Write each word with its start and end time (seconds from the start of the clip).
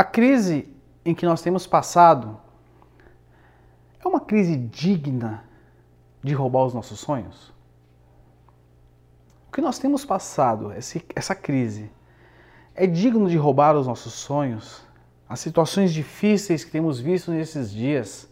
A 0.00 0.04
crise 0.04 0.66
em 1.04 1.14
que 1.14 1.26
nós 1.26 1.42
temos 1.42 1.66
passado 1.66 2.40
é 4.02 4.08
uma 4.08 4.18
crise 4.18 4.56
digna 4.56 5.44
de 6.22 6.32
roubar 6.32 6.64
os 6.64 6.72
nossos 6.72 7.00
sonhos? 7.00 7.52
O 9.46 9.52
que 9.52 9.60
nós 9.60 9.78
temos 9.78 10.02
passado, 10.02 10.72
essa 11.14 11.34
crise, 11.34 11.90
é 12.74 12.86
digno 12.86 13.28
de 13.28 13.36
roubar 13.36 13.76
os 13.76 13.86
nossos 13.86 14.14
sonhos? 14.14 14.82
As 15.28 15.38
situações 15.38 15.92
difíceis 15.92 16.64
que 16.64 16.70
temos 16.70 16.98
visto 16.98 17.30
nesses 17.30 17.70
dias, 17.70 18.26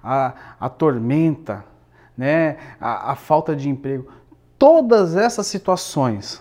a, 0.00 0.54
a 0.60 0.68
tormenta, 0.68 1.64
né, 2.16 2.56
a, 2.80 3.10
a 3.10 3.16
falta 3.16 3.56
de 3.56 3.68
emprego, 3.68 4.12
todas 4.56 5.16
essas 5.16 5.48
situações 5.48 6.40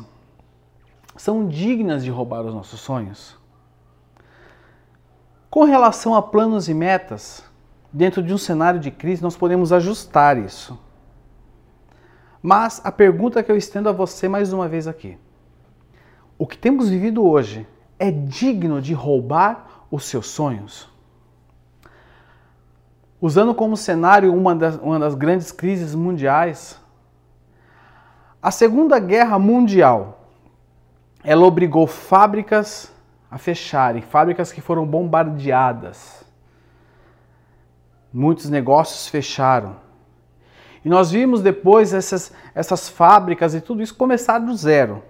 são 1.18 1.48
dignas 1.48 2.04
de 2.04 2.12
roubar 2.12 2.46
os 2.46 2.54
nossos 2.54 2.80
sonhos? 2.80 3.39
Com 5.50 5.64
relação 5.64 6.14
a 6.14 6.22
planos 6.22 6.70
e 6.70 6.74
metas, 6.76 7.44
dentro 7.92 8.22
de 8.22 8.32
um 8.32 8.38
cenário 8.38 8.80
de 8.80 8.92
crise, 8.92 9.24
nós 9.24 9.36
podemos 9.36 9.74
ajustar 9.74 10.38
isso. 10.38 10.80
Mas 12.42 12.80
a 12.84 12.92
pergunta 12.92 13.42
que 13.42 13.52
eu 13.52 13.58
estendo 13.58 13.90
a 13.90 13.92
você 13.92 14.28
mais 14.28 14.54
uma 14.54 14.68
vez 14.68 14.88
aqui: 14.88 15.18
o 16.38 16.46
que 16.46 16.58
temos 16.58 16.88
vivido 16.88 17.26
hoje 17.26 17.68
é 17.98 18.12
digno 18.12 18.80
de 18.80 18.94
roubar 18.94 19.86
os 19.90 20.06
seus 20.06 20.28
sonhos? 20.28 20.88
Usando 23.20 23.54
como 23.54 23.76
cenário 23.76 24.34
uma 24.34 24.56
das, 24.56 24.76
uma 24.78 25.00
das 25.00 25.16
grandes 25.16 25.52
crises 25.52 25.96
mundiais, 25.96 26.80
a 28.42 28.52
Segunda 28.52 29.00
Guerra 29.00 29.38
Mundial, 29.38 30.28
ela 31.24 31.44
obrigou 31.46 31.86
fábricas 31.88 32.94
a 33.30 33.38
fecharem, 33.38 34.02
fábricas 34.02 34.52
que 34.52 34.62
foram 34.62 34.86
bombardeadas. 34.86 36.24
Muitos 38.12 38.50
negócios 38.50 39.08
fecharam. 39.08 39.76
E 40.84 40.90
nós 40.90 41.12
vimos 41.12 41.42
depois 41.42 41.94
essas, 41.94 42.32
essas 42.56 42.90
fábricas 42.90 43.54
e 43.54 43.62
tudo 43.62 43.84
isso 43.84 43.96
começar 43.96 44.40
do 44.40 44.56
zero. 44.56 45.04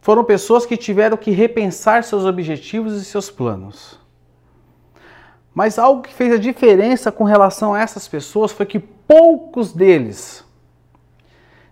Foram 0.00 0.24
pessoas 0.24 0.64
que 0.64 0.76
tiveram 0.76 1.16
que 1.16 1.30
repensar 1.30 2.02
seus 2.02 2.24
objetivos 2.24 2.94
e 2.94 3.04
seus 3.04 3.30
planos. 3.30 4.00
Mas 5.54 5.78
algo 5.78 6.02
que 6.02 6.14
fez 6.14 6.32
a 6.32 6.38
diferença 6.38 7.12
com 7.12 7.24
relação 7.24 7.74
a 7.74 7.80
essas 7.80 8.08
pessoas 8.08 8.52
foi 8.52 8.64
que 8.64 8.78
poucos 8.78 9.72
deles 9.72 10.44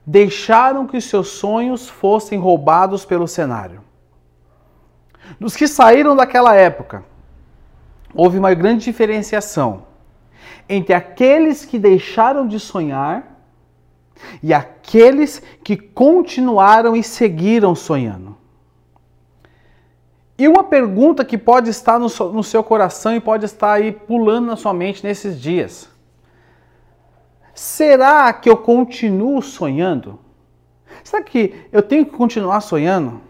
deixaram 0.05 0.87
que 0.87 1.01
seus 1.01 1.29
sonhos 1.29 1.89
fossem 1.89 2.39
roubados 2.39 3.05
pelo 3.05 3.27
cenário. 3.27 3.83
Dos 5.39 5.55
que 5.55 5.69
saíram 5.69 6.17
daquela 6.17 6.55
época, 6.55 7.05
houve 8.15 8.39
uma 8.39 8.53
grande 8.55 8.85
diferenciação 8.85 9.85
entre 10.69 10.95
aqueles 10.95 11.65
que 11.65 11.79
deixaram 11.79 12.47
de 12.47 12.59
sonhar 12.59 13.41
e 14.43 14.53
aqueles 14.53 15.43
que 15.65 15.77
continuaram 15.77 16.97
e 16.97 17.03
seguiram 17.03 17.75
sonhando. 17.75 18.37
E 20.39 20.49
uma 20.49 20.65
pergunta 20.65 21.25
que 21.25 21.37
pode 21.37 21.69
estar 21.69 21.99
no, 21.99 22.07
no 22.33 22.43
seu 22.43 22.65
coração 22.65 23.15
e 23.15 23.21
pode 23.21 23.45
estar 23.45 23.73
aí 23.73 23.93
pulando 23.93 24.47
na 24.47 24.57
sua 24.57 24.73
mente 24.73 25.05
nesses 25.05 25.41
dias: 25.41 25.91
será 27.55 28.33
que 28.33 28.49
eu 28.49 28.57
continuo 28.57 29.43
sonhando? 29.43 30.19
Será 31.05 31.23
que 31.23 31.67
eu 31.73 31.83
tenho 31.83 32.05
que 32.05 32.13
continuar 32.13 32.61
sonhando? 32.61 33.21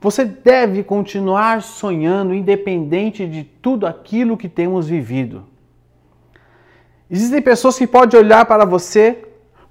Você 0.00 0.24
deve 0.24 0.82
continuar 0.82 1.60
sonhando, 1.60 2.32
independente 2.32 3.26
de 3.26 3.44
tudo 3.44 3.86
aquilo 3.86 4.36
que 4.36 4.48
temos 4.48 4.88
vivido. 4.88 5.44
Existem 7.10 7.42
pessoas 7.42 7.76
que 7.76 7.86
podem 7.86 8.18
olhar 8.18 8.46
para 8.46 8.64
você, 8.64 9.22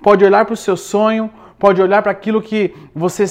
pode 0.03 0.23
olhar 0.23 0.45
para 0.45 0.53
o 0.53 0.57
seu 0.57 0.77
sonho, 0.77 1.31
pode 1.57 1.81
olhar 1.81 2.03
para 2.03 2.11
aquilo 2.11 2.41
que 2.41 2.75
você 2.93 3.25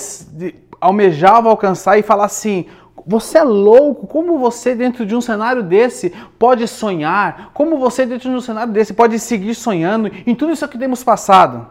almejava 0.80 1.48
alcançar 1.48 1.98
e 1.98 2.02
falar 2.02 2.24
assim: 2.24 2.66
você 3.06 3.38
é 3.38 3.44
louco, 3.44 4.06
como 4.06 4.38
você 4.38 4.74
dentro 4.74 5.06
de 5.06 5.14
um 5.14 5.20
cenário 5.20 5.62
desse 5.62 6.10
pode 6.36 6.66
sonhar? 6.66 7.52
Como 7.54 7.78
você 7.78 8.04
dentro 8.04 8.28
de 8.28 8.34
um 8.34 8.40
cenário 8.40 8.72
desse 8.72 8.92
pode 8.92 9.18
seguir 9.20 9.54
sonhando 9.54 10.10
em 10.26 10.34
tudo 10.34 10.52
isso 10.52 10.66
que 10.66 10.78
temos 10.78 11.04
passado? 11.04 11.66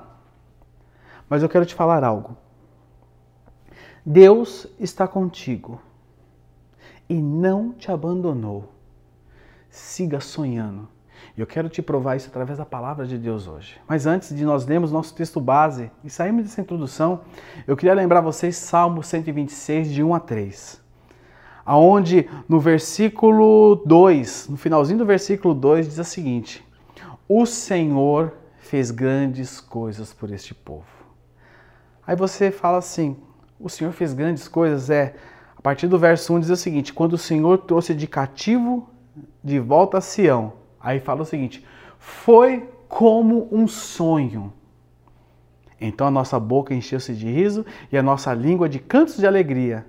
Mas 1.29 1.43
eu 1.43 1.49
quero 1.49 1.65
te 1.65 1.75
falar 1.75 2.03
algo. 2.03 2.37
Deus 4.09 4.65
está 4.79 5.05
contigo 5.05 5.81
e 7.09 7.15
não 7.15 7.73
te 7.73 7.91
abandonou. 7.91 8.71
Siga 9.69 10.21
sonhando. 10.21 10.87
Eu 11.37 11.45
quero 11.45 11.67
te 11.67 11.81
provar 11.81 12.15
isso 12.15 12.29
através 12.29 12.57
da 12.57 12.65
palavra 12.65 13.05
de 13.05 13.17
Deus 13.17 13.49
hoje. 13.49 13.77
Mas 13.85 14.05
antes 14.05 14.33
de 14.33 14.45
nós 14.45 14.65
lermos 14.65 14.93
nosso 14.93 15.13
texto 15.13 15.41
base 15.41 15.91
e 16.05 16.09
sairmos 16.09 16.45
dessa 16.45 16.61
introdução, 16.61 17.19
eu 17.67 17.75
queria 17.75 17.93
lembrar 17.93 18.21
vocês 18.21 18.55
Salmo 18.55 19.03
126, 19.03 19.91
de 19.91 20.01
1 20.01 20.15
a 20.15 20.21
3. 20.21 20.81
Aonde 21.65 22.29
no 22.47 22.61
versículo 22.61 23.75
2, 23.85 24.47
no 24.47 24.55
finalzinho 24.55 24.99
do 24.99 25.05
versículo 25.05 25.53
2, 25.53 25.85
diz 25.85 25.97
o 25.97 26.03
seguinte: 26.05 26.65
O 27.27 27.45
Senhor 27.45 28.31
fez 28.57 28.89
grandes 28.89 29.59
coisas 29.59 30.13
por 30.13 30.31
este 30.31 30.55
povo. 30.55 30.87
Aí 32.07 32.15
você 32.15 32.51
fala 32.51 32.77
assim: 32.77 33.17
o 33.59 33.69
Senhor 33.69 33.91
fez 33.91 34.13
grandes 34.13 34.47
coisas, 34.47 34.89
é. 34.89 35.15
A 35.55 35.61
partir 35.61 35.87
do 35.87 35.97
verso 35.97 36.33
1 36.33 36.39
diz 36.41 36.49
o 36.49 36.55
seguinte: 36.55 36.93
quando 36.93 37.13
o 37.13 37.17
Senhor 37.17 37.57
trouxe 37.59 37.93
de 37.93 38.07
cativo 38.07 38.89
de 39.43 39.59
volta 39.59 39.97
a 39.97 40.01
Sião, 40.01 40.53
aí 40.79 40.99
fala 40.99 41.23
o 41.23 41.25
seguinte: 41.25 41.65
foi 41.97 42.69
como 42.87 43.47
um 43.51 43.67
sonho. 43.67 44.53
Então 45.79 46.07
a 46.07 46.11
nossa 46.11 46.39
boca 46.39 46.73
encheu-se 46.73 47.13
de 47.13 47.29
riso 47.29 47.65
e 47.91 47.97
a 47.97 48.03
nossa 48.03 48.33
língua 48.33 48.67
de 48.67 48.79
cantos 48.79 49.17
de 49.17 49.27
alegria. 49.27 49.85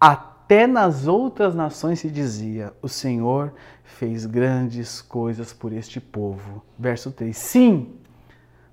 Até 0.00 0.66
nas 0.66 1.06
outras 1.06 1.54
nações 1.54 2.00
se 2.00 2.10
dizia: 2.10 2.72
O 2.80 2.88
Senhor 2.88 3.52
fez 3.84 4.26
grandes 4.26 5.00
coisas 5.00 5.52
por 5.52 5.72
este 5.72 6.00
povo. 6.00 6.62
Verso 6.78 7.10
3: 7.10 7.36
Sim, 7.36 7.94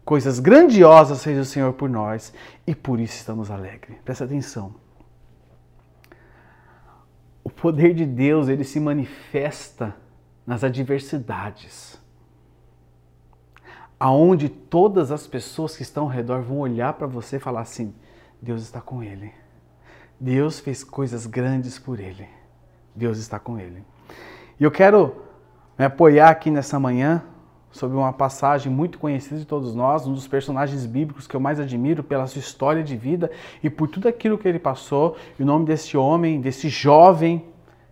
Coisas 0.05 0.39
grandiosas 0.39 1.23
fez 1.23 1.39
o 1.39 1.45
Senhor 1.45 1.73
por 1.73 1.89
nós 1.89 2.33
e 2.67 2.75
por 2.75 2.99
isso 2.99 3.15
estamos 3.15 3.49
alegres. 3.49 3.97
Presta 4.03 4.25
atenção. 4.25 4.75
O 7.43 7.49
poder 7.49 7.93
de 7.93 8.05
Deus, 8.05 8.47
ele 8.49 8.63
se 8.63 8.79
manifesta 8.79 9.95
nas 10.45 10.63
adversidades. 10.63 12.01
Aonde 13.97 14.49
todas 14.49 15.11
as 15.11 15.25
pessoas 15.25 15.77
que 15.77 15.83
estão 15.83 16.03
ao 16.03 16.09
redor 16.09 16.41
vão 16.41 16.59
olhar 16.59 16.93
para 16.93 17.07
você 17.07 17.37
e 17.37 17.39
falar 17.39 17.61
assim: 17.61 17.95
Deus 18.41 18.61
está 18.61 18.81
com 18.81 19.01
ele. 19.01 19.31
Deus 20.19 20.59
fez 20.59 20.83
coisas 20.83 21.25
grandes 21.25 21.79
por 21.79 21.99
ele. 21.99 22.27
Deus 22.93 23.17
está 23.17 23.39
com 23.39 23.57
ele. 23.57 23.83
E 24.59 24.63
eu 24.63 24.71
quero 24.71 25.23
me 25.77 25.85
apoiar 25.85 26.29
aqui 26.29 26.51
nessa 26.51 26.79
manhã 26.79 27.23
sobre 27.73 27.97
uma 27.97 28.13
passagem 28.13 28.71
muito 28.71 28.99
conhecida 28.99 29.39
de 29.39 29.45
todos 29.45 29.75
nós, 29.75 30.07
um 30.07 30.13
dos 30.13 30.27
personagens 30.27 30.85
bíblicos 30.85 31.27
que 31.27 31.35
eu 31.35 31.39
mais 31.39 31.59
admiro 31.59 32.03
pela 32.03 32.27
sua 32.27 32.39
história 32.39 32.83
de 32.83 32.95
vida 32.95 33.29
e 33.61 33.69
por 33.69 33.89
tudo 33.89 34.07
aquilo 34.07 34.37
que 34.37 34.47
ele 34.47 34.59
passou. 34.59 35.17
E 35.37 35.43
o 35.43 35.45
nome 35.45 35.65
desse 35.65 35.97
homem, 35.97 36.39
desse 36.39 36.69
jovem, 36.69 37.43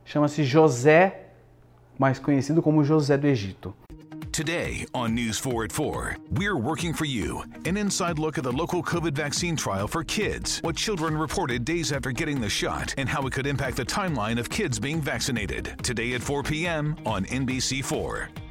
chama-se 0.06 0.44
José, 0.44 1.25
mais 1.98 2.19
conhecido 2.19 2.62
como 2.62 2.83
José 2.83 3.18
do 3.18 3.28
Egito. 3.28 3.74
Today 4.31 4.86
on 4.94 5.13
News 5.13 5.39
4 5.39 5.66
at 5.66 5.72
4, 5.74 6.16
we're 6.31 6.56
working 6.56 6.94
for 6.94 7.04
you. 7.04 7.44
An 7.66 7.75
inside 7.75 8.18
look 8.18 8.38
at 8.38 8.45
the 8.45 8.51
local 8.51 8.81
COVID 8.81 9.13
vaccine 9.13 9.57
trial 9.57 9.89
for 9.89 10.06
kids, 10.06 10.60
what 10.62 10.77
children 10.77 11.18
reported 11.18 11.66
days 11.66 11.92
after 11.92 12.12
getting 12.12 12.39
the 12.39 12.50
shot, 12.50 12.94
and 12.98 13.10
how 13.10 13.27
it 13.27 13.34
could 13.34 13.45
impact 13.45 13.75
the 13.75 13.84
timeline 13.84 14.39
of 14.39 14.50
kids 14.50 14.80
being 14.80 15.01
vaccinated. 15.01 15.75
Today 15.84 16.13
at 16.13 16.22
4 16.22 16.44
p.m. 16.44 16.95
on 17.06 17.25
NBC4. 17.25 18.50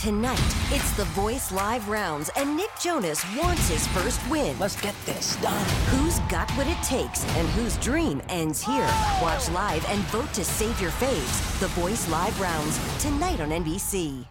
Tonight, 0.00 0.54
it's 0.70 0.92
the 0.92 1.06
Voice 1.06 1.50
Live 1.50 1.88
rounds, 1.88 2.30
and 2.36 2.56
Nick 2.56 2.70
Jonas 2.80 3.24
wants 3.36 3.68
his 3.68 3.84
first 3.88 4.20
win. 4.30 4.56
Let's 4.60 4.80
get 4.80 4.94
this 5.04 5.34
done. 5.42 5.66
Who's 5.90 6.20
got 6.30 6.48
what 6.52 6.68
it 6.68 6.80
takes 6.84 7.24
and 7.34 7.48
whose 7.48 7.76
dream 7.78 8.22
ends 8.28 8.62
here? 8.62 8.88
Watch 9.20 9.50
live 9.50 9.84
and 9.88 10.00
vote 10.12 10.32
to 10.34 10.44
save 10.44 10.80
your 10.80 10.92
faves. 10.92 11.58
The 11.58 11.66
Voice 11.80 12.08
Live 12.08 12.40
rounds, 12.40 12.78
tonight 13.02 13.40
on 13.40 13.50
NBC. 13.50 14.24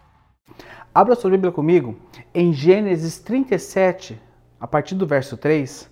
Abra 0.96 1.18
sua 1.18 1.32
Bíblia 1.32 1.52
comigo 1.52 2.00
em 2.34 2.54
Gênesis 2.54 3.20
37, 3.20 4.18
a 4.62 4.68
partir 4.68 4.96
do 4.96 5.06
verso 5.06 5.36
3. 5.36 5.90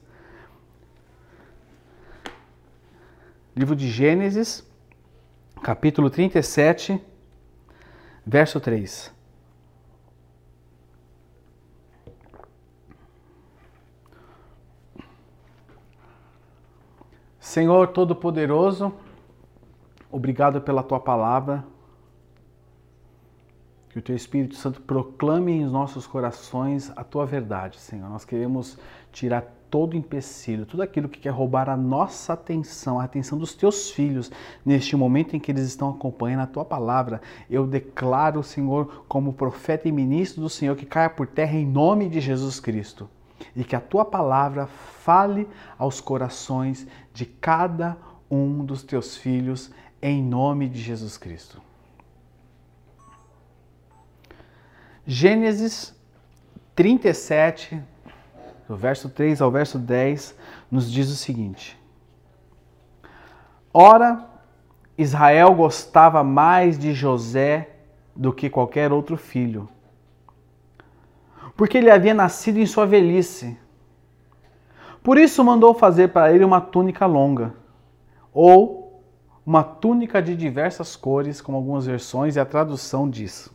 Livro 3.58 3.76
de 3.76 3.90
Gênesis, 3.92 4.64
capítulo 5.62 6.10
37, 6.10 6.98
verso 8.26 8.62
3. 8.62 9.15
Senhor 17.46 17.90
Todo-Poderoso, 17.90 18.92
obrigado 20.12 20.60
pela 20.62 20.82
tua 20.82 21.00
palavra. 21.00 21.64
Que 23.88 24.00
o 24.00 24.02
teu 24.02 24.16
Espírito 24.16 24.56
Santo 24.56 24.82
proclame 24.82 25.52
em 25.52 25.64
nossos 25.64 26.08
corações 26.08 26.92
a 26.96 27.04
tua 27.04 27.24
verdade, 27.24 27.80
Senhor. 27.80 28.10
Nós 28.10 28.26
queremos 28.26 28.80
tirar 29.12 29.44
todo 29.70 29.96
empecilho, 29.96 30.66
tudo 30.66 30.82
aquilo 30.82 31.08
que 31.08 31.20
quer 31.20 31.30
roubar 31.30 31.70
a 31.70 31.78
nossa 31.78 32.34
atenção, 32.34 33.00
a 33.00 33.04
atenção 33.04 33.38
dos 33.38 33.54
teus 33.54 33.92
filhos, 33.92 34.32
neste 34.66 34.96
momento 34.96 35.36
em 35.36 35.40
que 35.40 35.52
eles 35.52 35.68
estão 35.68 35.92
acompanhando 35.92 36.42
a 36.42 36.48
tua 36.48 36.66
palavra. 36.66 37.22
Eu 37.48 37.68
declaro, 37.68 38.42
Senhor, 38.42 39.06
como 39.08 39.32
profeta 39.32 39.88
e 39.88 39.92
ministro 39.92 40.42
do 40.42 40.50
Senhor, 40.50 40.76
que 40.76 40.86
caia 40.86 41.12
por 41.12 41.28
terra 41.28 41.56
em 41.56 41.66
nome 41.66 42.10
de 42.10 42.20
Jesus 42.20 42.60
Cristo 42.60 43.08
e 43.56 43.64
que 43.64 43.76
a 43.76 43.82
tua 43.82 44.06
palavra 44.06 44.68
fale 44.68 45.48
aos 45.78 46.00
corações 46.00 46.88
de 47.14 47.26
cada 47.26 47.98
um 48.30 48.64
dos 48.64 48.84
teus 48.84 49.16
filhos, 49.16 49.72
em 50.02 50.24
nome 50.24 50.68
de 50.70 50.82
Jesus 50.82 51.18
Cristo. 51.18 51.62
Gênesis 55.06 55.96
37, 56.76 57.82
do 58.68 58.76
verso 58.76 59.10
3 59.10 59.42
ao 59.42 59.52
verso 59.52 59.78
10, 59.78 60.36
nos 60.70 60.92
diz 60.92 61.10
o 61.10 61.16
seguinte: 61.16 61.80
Ora, 63.72 64.28
Israel 64.98 65.54
gostava 65.54 66.24
mais 66.24 66.80
de 66.80 66.94
José 66.94 67.70
do 68.16 68.34
que 68.34 68.50
qualquer 68.50 68.92
outro 68.92 69.18
filho 69.18 69.70
porque 71.56 71.78
ele 71.78 71.90
havia 71.90 72.14
nascido 72.14 72.58
em 72.58 72.66
sua 72.66 72.86
velhice. 72.86 73.58
Por 75.04 75.18
isso 75.18 75.44
mandou 75.44 75.74
fazer 75.74 76.10
para 76.10 76.34
ele 76.34 76.44
uma 76.44 76.60
túnica 76.60 77.06
longa, 77.06 77.54
ou 78.34 79.04
uma 79.46 79.64
túnica 79.64 80.22
de 80.22 80.36
diversas 80.36 80.96
cores, 80.96 81.40
como 81.40 81.58
algumas 81.58 81.86
versões 81.86 82.36
e 82.36 82.40
a 82.40 82.46
tradução 82.46 83.10
diz. 83.10 83.54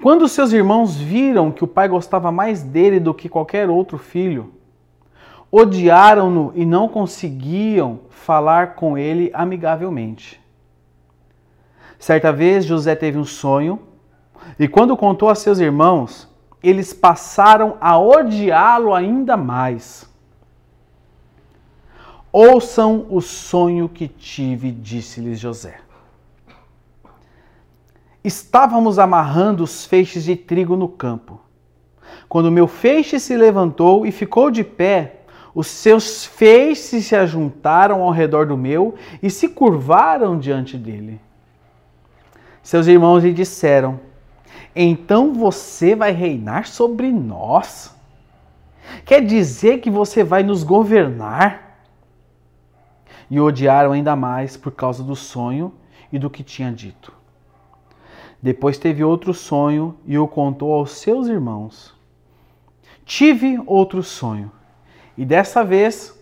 Quando 0.00 0.28
seus 0.28 0.52
irmãos 0.52 0.96
viram 0.96 1.50
que 1.50 1.64
o 1.64 1.68
pai 1.68 1.88
gostava 1.88 2.30
mais 2.30 2.62
dele 2.62 3.00
do 3.00 3.12
que 3.12 3.28
qualquer 3.28 3.68
outro 3.68 3.98
filho, 3.98 4.54
odiaram-no 5.50 6.52
e 6.54 6.64
não 6.64 6.88
conseguiam 6.88 8.02
falar 8.08 8.76
com 8.76 8.96
ele 8.96 9.30
amigavelmente. 9.34 10.40
Certa 11.98 12.32
vez 12.32 12.64
José 12.64 12.94
teve 12.94 13.18
um 13.18 13.24
sonho 13.24 13.87
e 14.58 14.68
quando 14.68 14.96
contou 14.96 15.28
a 15.28 15.34
seus 15.34 15.58
irmãos, 15.58 16.28
eles 16.62 16.92
passaram 16.92 17.76
a 17.80 17.98
odiá-lo 17.98 18.94
ainda 18.94 19.36
mais. 19.36 20.08
Ouçam 22.30 23.06
o 23.10 23.20
sonho 23.20 23.88
que 23.88 24.06
tive, 24.06 24.70
disse-lhes 24.70 25.38
José. 25.38 25.80
Estávamos 28.22 28.98
amarrando 28.98 29.62
os 29.62 29.86
feixes 29.86 30.24
de 30.24 30.36
trigo 30.36 30.76
no 30.76 30.88
campo. 30.88 31.40
Quando 32.28 32.52
meu 32.52 32.66
feixe 32.66 33.18
se 33.18 33.36
levantou 33.36 34.04
e 34.04 34.12
ficou 34.12 34.50
de 34.50 34.62
pé, 34.62 35.22
os 35.54 35.66
seus 35.66 36.26
feixes 36.26 37.06
se 37.06 37.16
ajuntaram 37.16 38.02
ao 38.02 38.10
redor 38.10 38.46
do 38.46 38.56
meu 38.56 38.94
e 39.22 39.30
se 39.30 39.48
curvaram 39.48 40.38
diante 40.38 40.76
dele. 40.76 41.20
Seus 42.62 42.86
irmãos 42.86 43.24
lhe 43.24 43.32
disseram: 43.32 43.98
então 44.84 45.32
você 45.32 45.94
vai 45.94 46.12
reinar 46.12 46.66
sobre 46.66 47.10
nós. 47.10 47.94
Quer 49.04 49.24
dizer 49.24 49.80
que 49.80 49.90
você 49.90 50.22
vai 50.22 50.42
nos 50.42 50.62
governar? 50.62 51.80
E 53.30 53.40
odiaram 53.40 53.92
ainda 53.92 54.14
mais 54.16 54.56
por 54.56 54.72
causa 54.72 55.02
do 55.02 55.16
sonho 55.16 55.74
e 56.12 56.18
do 56.18 56.30
que 56.30 56.42
tinha 56.42 56.72
dito. 56.72 57.12
Depois 58.40 58.78
teve 58.78 59.02
outro 59.02 59.34
sonho 59.34 59.96
e 60.06 60.16
o 60.16 60.28
contou 60.28 60.72
aos 60.72 60.92
seus 60.92 61.26
irmãos. 61.26 61.94
Tive 63.04 63.60
outro 63.66 64.02
sonho, 64.02 64.52
e 65.16 65.24
dessa 65.24 65.64
vez 65.64 66.16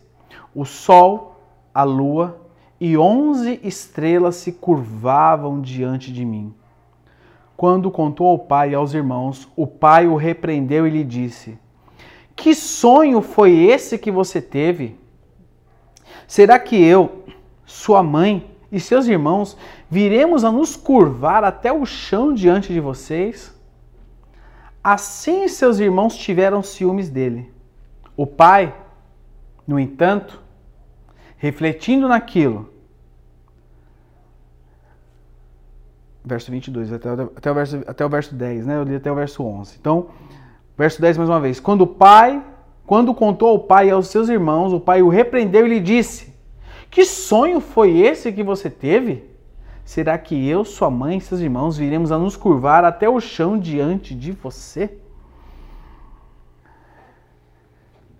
o 0.55 0.64
sol, 0.64 1.41
a 1.75 1.82
lua 1.82 2.41
e 2.81 2.97
onze 2.97 3.61
estrelas 3.62 4.37
se 4.37 4.52
curvavam 4.52 5.61
diante 5.61 6.12
de 6.12 6.25
mim. 6.25 6.55
Quando 7.56 7.91
contou 7.91 8.26
ao 8.26 8.38
pai 8.38 8.70
e 8.70 8.75
aos 8.75 8.93
irmãos, 8.93 9.49
o 9.56 9.67
pai 9.67 10.06
o 10.06 10.14
repreendeu 10.14 10.87
e 10.87 10.91
lhe 10.91 11.03
disse: 11.03 11.58
Que 12.35 12.55
sonho 12.55 13.23
foi 13.23 13.55
esse 13.55 13.97
que 13.97 14.11
você 14.11 14.43
teve? 14.43 14.99
Será 16.26 16.58
que 16.58 16.76
eu, 16.76 17.25
sua 17.64 18.02
mãe 18.02 18.50
e 18.71 18.78
seus 18.78 19.07
irmãos 19.07 19.57
viremos 19.88 20.45
a 20.45 20.52
nos 20.52 20.76
curvar 20.76 21.45
até 21.45 21.73
o 21.73 21.87
chão 21.87 22.35
diante 22.35 22.73
de 22.73 22.81
vocês? 22.81 23.54
Assim 24.85 25.49
seus 25.49 25.78
irmãos 25.78 26.16
tiveram 26.16 26.62
ciúmes 26.62 27.09
dele. 27.09 27.52
O 28.16 28.26
pai, 28.26 28.75
no 29.66 29.81
entanto, 29.81 30.42
refletindo 31.38 32.07
naquilo, 32.07 32.71
verso 36.26 36.50
22, 36.50 36.92
até, 36.92 37.09
até, 37.09 37.50
o 37.50 37.54
verso, 37.54 37.83
até 37.87 38.04
o 38.04 38.09
verso 38.09 38.35
10, 38.35 38.66
né? 38.66 38.76
Eu 38.76 38.83
li 38.83 38.97
até 38.97 39.11
o 39.11 39.14
verso 39.14 39.45
11. 39.45 39.76
Então, 39.80 40.09
verso 40.76 41.00
10 41.00 41.18
mais 41.18 41.30
uma 41.30 41.40
vez. 41.40 41.61
Quando 41.61 41.83
o 41.83 41.87
pai, 41.87 42.42
quando 42.85 43.14
contou 43.14 43.50
ao 43.50 43.61
pai 43.61 43.88
e 43.88 43.90
aos 43.92 44.09
seus 44.09 44.28
irmãos, 44.28 44.73
o 44.73 44.80
pai 44.80 45.02
o 45.02 45.09
repreendeu 45.09 45.64
e 45.64 45.71
lhe 45.71 45.80
disse: 45.80 46.35
Que 46.90 47.04
sonho 47.04 47.61
foi 47.61 47.99
esse 47.99 48.33
que 48.33 48.42
você 48.42 48.68
teve? 48.68 49.25
Será 49.85 50.18
que 50.18 50.49
eu, 50.49 50.64
sua 50.64 50.90
mãe 50.90 51.18
e 51.18 51.21
seus 51.21 51.40
irmãos 51.40 51.78
viremos 51.78 52.11
a 52.11 52.18
nos 52.18 52.37
curvar 52.37 52.85
até 52.85 53.09
o 53.09 53.21
chão 53.21 53.56
diante 53.56 54.12
de 54.12 54.33
você? 54.33 54.99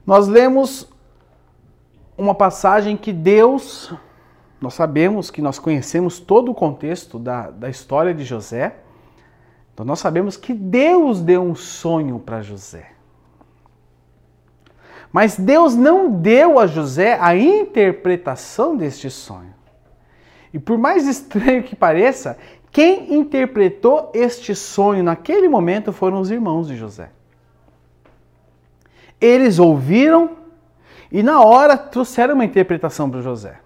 Nós 0.06 0.28
lemos 0.28 0.88
uma 2.16 2.36
passagem 2.36 2.96
que 2.96 3.12
Deus 3.12 3.92
nós 4.60 4.75
sabemos 4.75 5.30
que 5.30 5.42
nós 5.42 5.58
conhecemos 5.58 6.18
todo 6.18 6.50
o 6.50 6.54
contexto 6.54 7.18
da, 7.18 7.50
da 7.50 7.68
história 7.68 8.14
de 8.14 8.25
José, 8.25 8.76
então 9.72 9.84
nós 9.84 9.98
sabemos 9.98 10.36
que 10.36 10.54
Deus 10.54 11.20
deu 11.20 11.42
um 11.42 11.54
sonho 11.54 12.18
para 12.18 12.40
José. 12.40 12.92
Mas 15.12 15.38
Deus 15.38 15.75
não 15.75 16.10
deu 16.10 16.58
a 16.58 16.66
José 16.66 17.18
a 17.20 17.36
interpretação 17.36 18.76
deste 18.76 19.10
sonho. 19.10 19.54
E 20.52 20.58
por 20.58 20.78
mais 20.78 21.06
estranho 21.06 21.62
que 21.62 21.76
pareça, 21.76 22.38
quem 22.72 23.14
interpretou 23.14 24.10
este 24.14 24.54
sonho 24.54 25.02
naquele 25.02 25.48
momento 25.48 25.92
foram 25.92 26.20
os 26.20 26.30
irmãos 26.30 26.68
de 26.68 26.76
José. 26.76 27.10
Eles 29.20 29.58
ouviram 29.58 30.30
e 31.12 31.22
na 31.22 31.42
hora 31.42 31.76
trouxeram 31.76 32.34
uma 32.34 32.44
interpretação 32.44 33.10
para 33.10 33.20
José. 33.20 33.60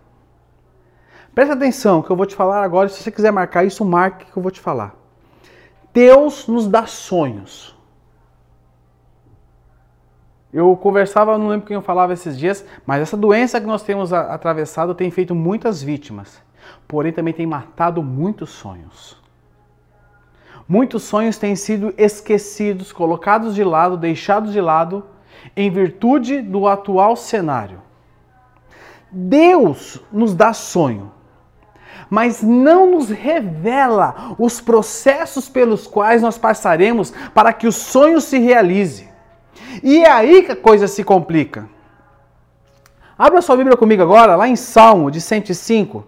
Presta 1.34 1.54
atenção 1.54 2.02
que 2.02 2.10
eu 2.10 2.16
vou 2.16 2.26
te 2.26 2.34
falar 2.34 2.62
agora. 2.62 2.88
Se 2.88 3.02
você 3.02 3.10
quiser 3.10 3.30
marcar 3.30 3.64
isso, 3.64 3.84
marque 3.84 4.30
que 4.30 4.36
eu 4.36 4.42
vou 4.42 4.50
te 4.50 4.60
falar. 4.60 4.94
Deus 5.92 6.46
nos 6.46 6.66
dá 6.66 6.86
sonhos. 6.86 7.76
Eu 10.52 10.76
conversava, 10.76 11.38
não 11.38 11.48
lembro 11.48 11.66
quem 11.66 11.76
eu 11.76 11.82
falava 11.82 12.12
esses 12.12 12.36
dias, 12.36 12.64
mas 12.84 13.02
essa 13.02 13.16
doença 13.16 13.60
que 13.60 13.66
nós 13.66 13.82
temos 13.82 14.12
atravessado 14.12 14.94
tem 14.96 15.08
feito 15.10 15.32
muitas 15.32 15.80
vítimas, 15.80 16.42
porém 16.88 17.12
também 17.12 17.32
tem 17.32 17.46
matado 17.46 18.02
muitos 18.02 18.50
sonhos. 18.50 19.16
Muitos 20.68 21.04
sonhos 21.04 21.38
têm 21.38 21.54
sido 21.54 21.94
esquecidos, 21.96 22.92
colocados 22.92 23.54
de 23.54 23.62
lado, 23.62 23.96
deixados 23.96 24.52
de 24.52 24.60
lado, 24.60 25.04
em 25.56 25.70
virtude 25.70 26.42
do 26.42 26.66
atual 26.66 27.14
cenário. 27.14 27.80
Deus 29.10 30.00
nos 30.12 30.34
dá 30.34 30.52
sonho, 30.52 31.12
mas 32.10 32.42
não 32.42 32.90
nos 32.90 33.08
revela 33.08 34.34
os 34.36 34.60
processos 34.60 35.48
pelos 35.48 35.86
quais 35.86 36.20
nós 36.20 36.36
passaremos 36.36 37.12
para 37.32 37.52
que 37.52 37.68
o 37.68 37.72
sonho 37.72 38.20
se 38.20 38.36
realize. 38.38 39.08
E 39.82 40.02
é 40.02 40.10
aí 40.10 40.42
que 40.42 40.52
a 40.52 40.56
coisa 40.56 40.88
se 40.88 41.04
complica. 41.04 41.68
Abra 43.16 43.40
sua 43.40 43.56
Bíblia 43.56 43.76
comigo 43.76 44.02
agora, 44.02 44.34
lá 44.34 44.48
em 44.48 44.56
Salmo 44.56 45.10
de 45.10 45.20
105. 45.20 46.04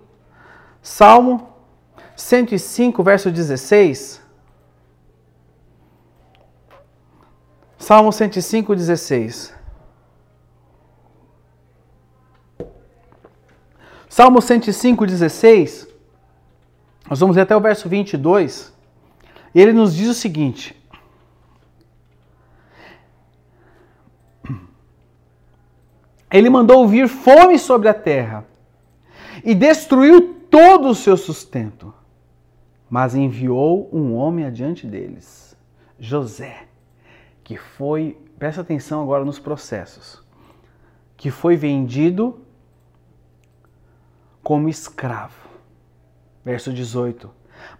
Salmo 0.82 1.48
105, 2.16 3.02
verso 3.02 3.30
16. 3.30 4.20
Salmo 7.78 8.12
105, 8.12 8.74
16. 8.74 9.54
Salmo 14.08 14.40
105, 14.42 15.06
16. 15.06 15.91
Nós 17.12 17.20
vamos 17.20 17.36
ler 17.36 17.42
até 17.42 17.54
o 17.54 17.60
verso 17.60 17.90
22. 17.90 18.72
E 19.54 19.60
ele 19.60 19.74
nos 19.74 19.94
diz 19.94 20.08
o 20.08 20.14
seguinte: 20.14 20.74
Ele 26.30 26.48
mandou 26.48 26.88
vir 26.88 27.06
fome 27.08 27.58
sobre 27.58 27.90
a 27.90 27.92
terra 27.92 28.46
e 29.44 29.54
destruiu 29.54 30.36
todo 30.50 30.88
o 30.88 30.94
seu 30.94 31.14
sustento, 31.18 31.92
mas 32.88 33.14
enviou 33.14 33.90
um 33.92 34.14
homem 34.14 34.46
adiante 34.46 34.86
deles, 34.86 35.54
José, 35.98 36.66
que 37.44 37.58
foi, 37.58 38.16
presta 38.38 38.62
atenção 38.62 39.02
agora 39.02 39.22
nos 39.22 39.38
processos, 39.38 40.22
que 41.14 41.30
foi 41.30 41.56
vendido 41.56 42.40
como 44.42 44.66
escravo. 44.66 45.51
Verso 46.44 46.72
18: 46.72 47.30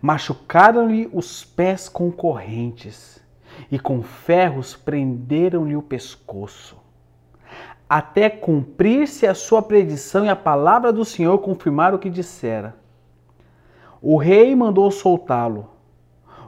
Machucaram-lhe 0.01 1.09
os 1.13 1.45
pés 1.45 1.89
com 1.89 2.11
correntes 2.11 3.23
e 3.71 3.79
com 3.79 4.03
ferros 4.03 4.75
prenderam-lhe 4.75 5.77
o 5.77 5.83
pescoço 5.83 6.83
até 7.93 8.31
cumprir-se 8.31 9.27
a 9.27 9.35
sua 9.35 9.61
predição 9.61 10.25
e 10.25 10.29
a 10.31 10.35
palavra 10.35 10.91
do 10.91 11.05
Senhor 11.05 11.37
confirmar 11.41 11.93
o 11.93 11.99
que 11.99 12.09
dissera. 12.09 12.75
O 14.01 14.17
rei 14.17 14.57
mandou 14.57 14.91
soltá-lo. 14.91 15.69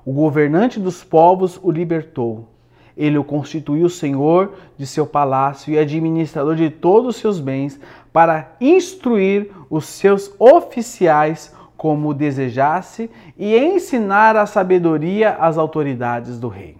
O 0.07 0.11
governante 0.15 0.81
dos 0.81 1.05
povos 1.05 1.61
o 1.63 1.71
libertou. 1.71 2.49
Ele 2.97 3.19
o 3.19 3.25
constituiu 3.25 3.91
senhor 3.91 4.55
de 4.79 4.87
seu 4.87 5.07
palácio 5.07 5.75
e 5.75 5.79
administrador 5.79 6.57
de 6.57 6.71
todos 6.71 7.17
os 7.17 7.21
seus 7.21 7.39
bens, 7.39 7.79
para 8.11 8.57
instruir 8.59 9.51
os 9.69 9.85
seus 9.85 10.35
oficiais 10.39 11.55
como 11.77 12.15
desejasse 12.15 13.11
e 13.37 13.57
ensinar 13.57 14.37
a 14.37 14.47
sabedoria 14.47 15.37
às 15.41 15.59
autoridades 15.59 16.39
do 16.39 16.49
rei. 16.49 16.77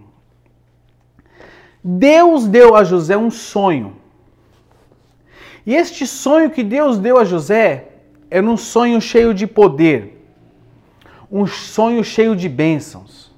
Deus 1.83 2.47
deu 2.47 2.75
a 2.75 2.83
José 2.83 3.15
um 3.15 3.29
sonho 3.29 4.05
e 5.65 5.73
este 5.73 6.05
sonho 6.05 6.51
que 6.51 6.63
Deus 6.63 6.99
deu 6.99 7.17
a 7.17 7.25
José 7.25 7.87
era 8.29 8.45
um 8.45 8.55
sonho 8.55 9.01
cheio 9.01 9.33
de 9.33 9.47
poder, 9.47 10.23
um 11.31 11.47
sonho 11.47 12.03
cheio 12.03 12.35
de 12.35 12.47
bênçãos. 12.47 13.33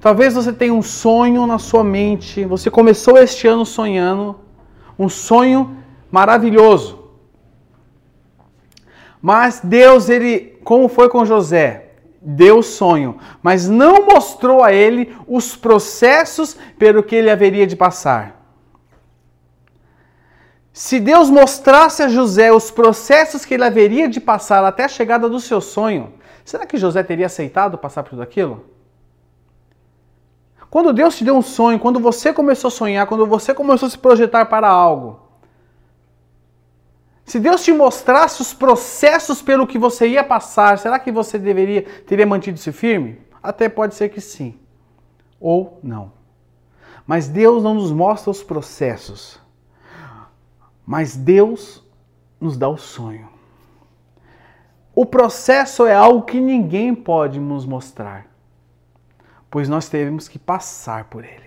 Talvez 0.00 0.34
você 0.34 0.52
tenha 0.52 0.74
um 0.74 0.82
sonho 0.82 1.46
na 1.46 1.58
sua 1.58 1.82
mente, 1.82 2.44
você 2.44 2.70
começou 2.70 3.16
este 3.16 3.48
ano 3.48 3.64
sonhando, 3.64 4.38
um 4.98 5.08
sonho 5.08 5.76
maravilhoso. 6.10 6.95
Mas 9.26 9.60
Deus, 9.60 10.08
ele, 10.08 10.56
como 10.62 10.88
foi 10.88 11.08
com 11.08 11.24
José, 11.24 11.94
deu 12.22 12.62
sonho, 12.62 13.18
mas 13.42 13.68
não 13.68 14.06
mostrou 14.06 14.62
a 14.62 14.72
ele 14.72 15.16
os 15.26 15.56
processos 15.56 16.56
pelo 16.78 17.02
que 17.02 17.16
ele 17.16 17.28
haveria 17.28 17.66
de 17.66 17.74
passar. 17.74 18.40
Se 20.72 21.00
Deus 21.00 21.28
mostrasse 21.28 22.04
a 22.04 22.08
José 22.08 22.52
os 22.52 22.70
processos 22.70 23.44
que 23.44 23.54
ele 23.54 23.64
haveria 23.64 24.08
de 24.08 24.20
passar 24.20 24.64
até 24.64 24.84
a 24.84 24.88
chegada 24.88 25.28
do 25.28 25.40
seu 25.40 25.60
sonho, 25.60 26.14
será 26.44 26.64
que 26.64 26.78
José 26.78 27.02
teria 27.02 27.26
aceitado 27.26 27.76
passar 27.76 28.04
por 28.04 28.10
tudo 28.10 28.22
aquilo? 28.22 28.64
Quando 30.70 30.92
Deus 30.92 31.16
te 31.16 31.24
deu 31.24 31.36
um 31.36 31.42
sonho, 31.42 31.80
quando 31.80 31.98
você 31.98 32.32
começou 32.32 32.68
a 32.68 32.70
sonhar, 32.70 33.08
quando 33.08 33.26
você 33.26 33.52
começou 33.52 33.88
a 33.88 33.90
se 33.90 33.98
projetar 33.98 34.46
para 34.46 34.68
algo, 34.68 35.25
se 37.26 37.40
Deus 37.40 37.64
te 37.64 37.72
mostrasse 37.72 38.40
os 38.40 38.54
processos 38.54 39.42
pelo 39.42 39.66
que 39.66 39.78
você 39.78 40.06
ia 40.06 40.22
passar, 40.22 40.78
será 40.78 40.96
que 40.96 41.10
você 41.10 41.38
deveria 41.40 41.82
teria 41.82 42.24
mantido-se 42.24 42.70
firme? 42.70 43.20
Até 43.42 43.68
pode 43.68 43.96
ser 43.96 44.10
que 44.10 44.20
sim, 44.20 44.56
ou 45.40 45.80
não. 45.82 46.12
Mas 47.04 47.28
Deus 47.28 47.64
não 47.64 47.74
nos 47.74 47.90
mostra 47.90 48.30
os 48.30 48.44
processos. 48.44 49.40
Mas 50.86 51.16
Deus 51.16 51.84
nos 52.40 52.56
dá 52.56 52.68
o 52.68 52.78
sonho. 52.78 53.28
O 54.94 55.04
processo 55.04 55.84
é 55.84 55.94
algo 55.94 56.22
que 56.22 56.40
ninguém 56.40 56.94
pode 56.94 57.40
nos 57.40 57.66
mostrar, 57.66 58.26
pois 59.50 59.68
nós 59.68 59.88
temos 59.88 60.28
que 60.28 60.38
passar 60.38 61.04
por 61.04 61.24
ele. 61.24 61.45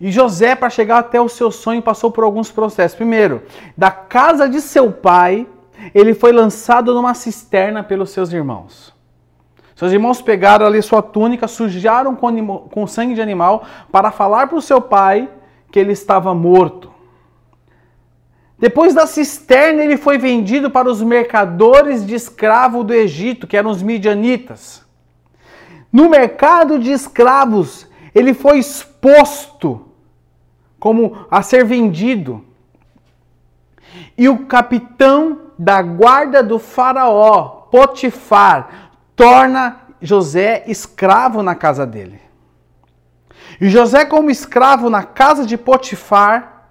E 0.00 0.12
José, 0.12 0.54
para 0.54 0.70
chegar 0.70 0.98
até 0.98 1.20
o 1.20 1.28
seu 1.28 1.50
sonho, 1.50 1.82
passou 1.82 2.10
por 2.10 2.22
alguns 2.22 2.50
processos. 2.50 2.96
Primeiro, 2.96 3.42
da 3.76 3.90
casa 3.90 4.48
de 4.48 4.60
seu 4.60 4.92
pai, 4.92 5.46
ele 5.94 6.14
foi 6.14 6.32
lançado 6.32 6.94
numa 6.94 7.14
cisterna 7.14 7.82
pelos 7.82 8.10
seus 8.10 8.32
irmãos. 8.32 8.94
Seus 9.74 9.92
irmãos 9.92 10.20
pegaram 10.20 10.66
ali 10.66 10.82
sua 10.82 11.02
túnica, 11.02 11.46
sujaram 11.46 12.14
com, 12.14 12.58
com 12.58 12.86
sangue 12.86 13.14
de 13.14 13.22
animal 13.22 13.64
para 13.90 14.10
falar 14.10 14.48
para 14.48 14.58
o 14.58 14.62
seu 14.62 14.80
pai 14.80 15.28
que 15.70 15.78
ele 15.78 15.92
estava 15.92 16.34
morto. 16.34 16.90
Depois 18.58 18.92
da 18.92 19.06
cisterna, 19.06 19.84
ele 19.84 19.96
foi 19.96 20.18
vendido 20.18 20.68
para 20.68 20.90
os 20.90 21.00
mercadores 21.00 22.04
de 22.04 22.14
escravo 22.14 22.82
do 22.82 22.92
Egito, 22.92 23.46
que 23.46 23.56
eram 23.56 23.70
os 23.70 23.82
midianitas. 23.82 24.84
No 25.92 26.08
mercado 26.08 26.78
de 26.78 26.90
escravos, 26.90 27.86
ele 28.12 28.34
foi 28.34 28.58
exposto 28.58 29.87
como 30.78 31.26
a 31.30 31.42
ser 31.42 31.64
vendido. 31.64 32.44
E 34.16 34.28
o 34.28 34.46
capitão 34.46 35.40
da 35.58 35.82
guarda 35.82 36.42
do 36.42 36.58
faraó, 36.58 37.66
Potifar, 37.70 38.90
torna 39.16 39.80
José 40.00 40.64
escravo 40.66 41.42
na 41.42 41.54
casa 41.54 41.86
dele. 41.86 42.20
E 43.60 43.68
José, 43.68 44.04
como 44.04 44.30
escravo 44.30 44.88
na 44.88 45.02
casa 45.02 45.44
de 45.44 45.56
Potifar, 45.56 46.70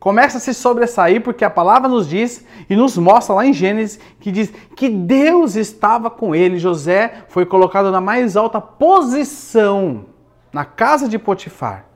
começa 0.00 0.38
a 0.38 0.40
se 0.40 0.52
sobressair 0.52 1.22
porque 1.22 1.44
a 1.44 1.50
palavra 1.50 1.88
nos 1.88 2.08
diz 2.08 2.44
e 2.68 2.74
nos 2.74 2.98
mostra 2.98 3.36
lá 3.36 3.46
em 3.46 3.52
Gênesis 3.52 4.00
que 4.18 4.32
diz 4.32 4.52
que 4.76 4.88
Deus 4.88 5.54
estava 5.54 6.10
com 6.10 6.34
ele. 6.34 6.58
José 6.58 7.24
foi 7.28 7.46
colocado 7.46 7.90
na 7.92 8.00
mais 8.00 8.36
alta 8.36 8.60
posição 8.60 10.06
na 10.52 10.64
casa 10.64 11.08
de 11.08 11.18
Potifar. 11.18 11.86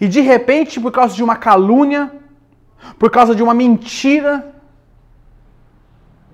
E 0.00 0.08
de 0.08 0.20
repente, 0.20 0.80
por 0.80 0.92
causa 0.92 1.14
de 1.14 1.22
uma 1.22 1.36
calúnia, 1.36 2.12
por 2.98 3.10
causa 3.10 3.34
de 3.34 3.42
uma 3.42 3.54
mentira, 3.54 4.54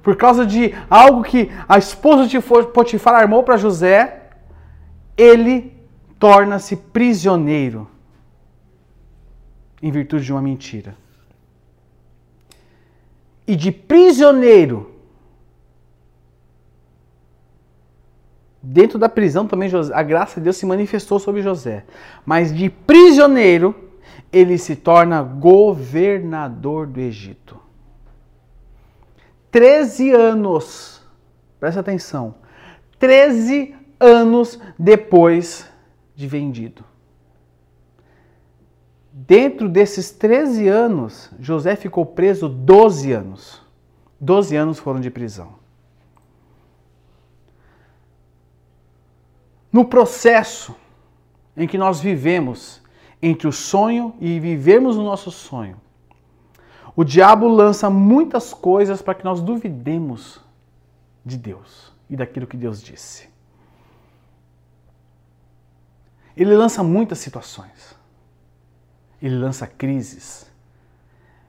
por 0.02 0.16
causa 0.16 0.44
de 0.44 0.74
algo 0.90 1.22
que 1.22 1.50
a 1.68 1.78
esposa 1.78 2.26
de 2.26 2.38
Potifar 2.40 3.14
armou 3.14 3.42
para 3.42 3.56
José, 3.56 4.30
ele 5.16 5.72
torna-se 6.18 6.76
prisioneiro 6.76 7.88
em 9.82 9.90
virtude 9.90 10.24
de 10.24 10.32
uma 10.32 10.42
mentira. 10.42 10.96
E 13.46 13.56
de 13.56 13.72
prisioneiro, 13.72 14.91
dentro 18.62 18.98
da 18.98 19.08
prisão 19.08 19.46
também 19.46 19.70
a 19.92 20.02
graça 20.02 20.40
de 20.40 20.44
Deus 20.44 20.56
se 20.56 20.66
manifestou 20.66 21.18
sobre 21.18 21.42
José, 21.42 21.84
mas 22.24 22.54
de 22.54 22.70
prisioneiro 22.70 23.74
ele 24.32 24.56
se 24.56 24.76
torna 24.76 25.22
governador 25.22 26.86
do 26.86 27.00
Egito. 27.00 27.60
Treze 29.50 30.10
anos, 30.10 31.02
presta 31.60 31.80
atenção, 31.80 32.34
13 32.98 33.74
anos 34.00 34.58
depois 34.78 35.68
de 36.14 36.26
vendido. 36.26 36.84
Dentro 39.12 39.68
desses 39.68 40.10
13 40.10 40.68
anos, 40.68 41.30
José 41.38 41.76
ficou 41.76 42.06
preso 42.06 42.48
12 42.48 43.12
anos. 43.12 43.62
12 44.18 44.56
anos 44.56 44.78
foram 44.78 45.00
de 45.00 45.10
prisão. 45.10 45.61
No 49.72 49.84
processo 49.84 50.76
em 51.56 51.66
que 51.66 51.78
nós 51.78 52.00
vivemos 52.00 52.82
entre 53.22 53.48
o 53.48 53.52
sonho 53.52 54.14
e 54.20 54.38
vivermos 54.38 54.96
o 54.96 55.02
nosso 55.02 55.30
sonho, 55.30 55.80
o 56.94 57.02
diabo 57.02 57.48
lança 57.48 57.88
muitas 57.88 58.52
coisas 58.52 59.00
para 59.00 59.14
que 59.14 59.24
nós 59.24 59.40
duvidemos 59.40 60.40
de 61.24 61.38
Deus 61.38 61.92
e 62.10 62.16
daquilo 62.16 62.46
que 62.46 62.56
Deus 62.56 62.82
disse. 62.82 63.30
Ele 66.36 66.54
lança 66.54 66.82
muitas 66.82 67.18
situações. 67.18 67.96
Ele 69.20 69.36
lança 69.36 69.66
crises. 69.66 70.50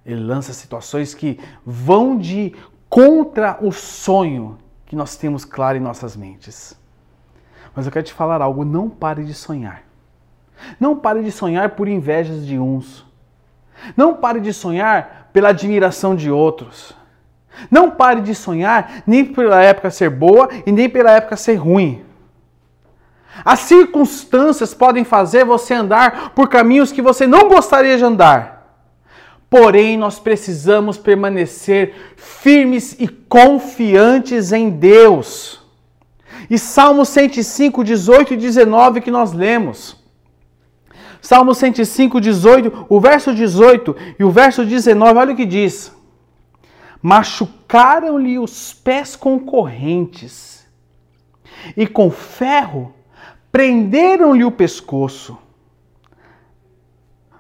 Ele 0.06 0.22
lança 0.22 0.54
situações 0.54 1.14
que 1.14 1.40
vão 1.66 2.18
de 2.18 2.56
contra 2.90 3.58
o 3.62 3.72
sonho 3.72 4.58
que 4.86 4.96
nós 4.96 5.16
temos 5.16 5.44
claro 5.44 5.78
em 5.78 5.82
nossas 5.82 6.16
mentes. 6.16 6.78
Mas 7.76 7.86
eu 7.86 7.92
quero 7.92 8.06
te 8.06 8.14
falar 8.14 8.42
algo, 8.42 8.64
não 8.64 8.90
pare 8.90 9.24
de 9.24 9.34
sonhar. 9.34 9.84
Não 10.80 10.96
pare 10.96 11.24
de 11.24 11.32
sonhar 11.32 11.72
por 11.72 11.88
invejas 11.88 12.46
de 12.46 12.60
uns. 12.60 13.06
Não 13.98 14.16
pare 14.16 14.40
de 14.40 14.54
sonhar 14.54 15.30
pela 15.34 15.50
admiração 15.50 16.16
de 16.16 16.30
outros. 16.32 16.96
Não 17.70 17.92
pare 17.92 18.22
de 18.22 18.34
sonhar 18.34 19.04
nem 19.06 19.26
pela 19.26 19.62
época 19.62 19.90
ser 19.90 20.10
boa 20.10 20.50
e 20.66 20.72
nem 20.72 20.90
pela 20.90 21.12
época 21.12 21.36
ser 21.36 21.56
ruim. 21.56 22.04
As 23.44 23.60
circunstâncias 23.60 24.74
podem 24.74 25.04
fazer 25.04 25.44
você 25.44 25.74
andar 25.74 26.32
por 26.32 26.48
caminhos 26.48 26.92
que 26.92 27.02
você 27.02 27.26
não 27.26 27.50
gostaria 27.50 27.98
de 27.98 28.04
andar. 28.04 28.54
Porém, 29.50 29.98
nós 29.98 30.20
precisamos 30.20 30.98
permanecer 30.98 32.14
firmes 32.16 32.96
e 33.00 33.08
confiantes 33.08 34.52
em 34.52 34.70
Deus. 34.70 35.63
E 36.50 36.58
Salmo 36.58 37.06
105, 37.06 37.84
18 37.84 38.34
e 38.34 38.38
19 38.38 39.02
que 39.02 39.12
nós 39.12 39.34
lemos. 39.34 40.02
Salmo 41.22 41.56
105, 41.56 42.20
18, 42.20 42.86
o 42.90 43.00
verso 43.00 43.34
18 43.34 43.96
e 44.20 44.24
o 44.24 44.30
verso 44.30 44.66
19, 44.66 45.18
olha 45.18 45.34
o 45.34 45.36
que 45.36 45.46
diz. 45.46 45.96
Machucaram-lhe 47.02 48.38
os 48.38 48.74
pés 48.74 49.16
com 49.16 49.40
correntes, 49.40 50.68
e 51.78 51.88
com 51.88 52.12
ferro 52.12 52.94
prenderam-lhe 53.52 54.44
o 54.44 54.52
pescoço. 54.52 55.38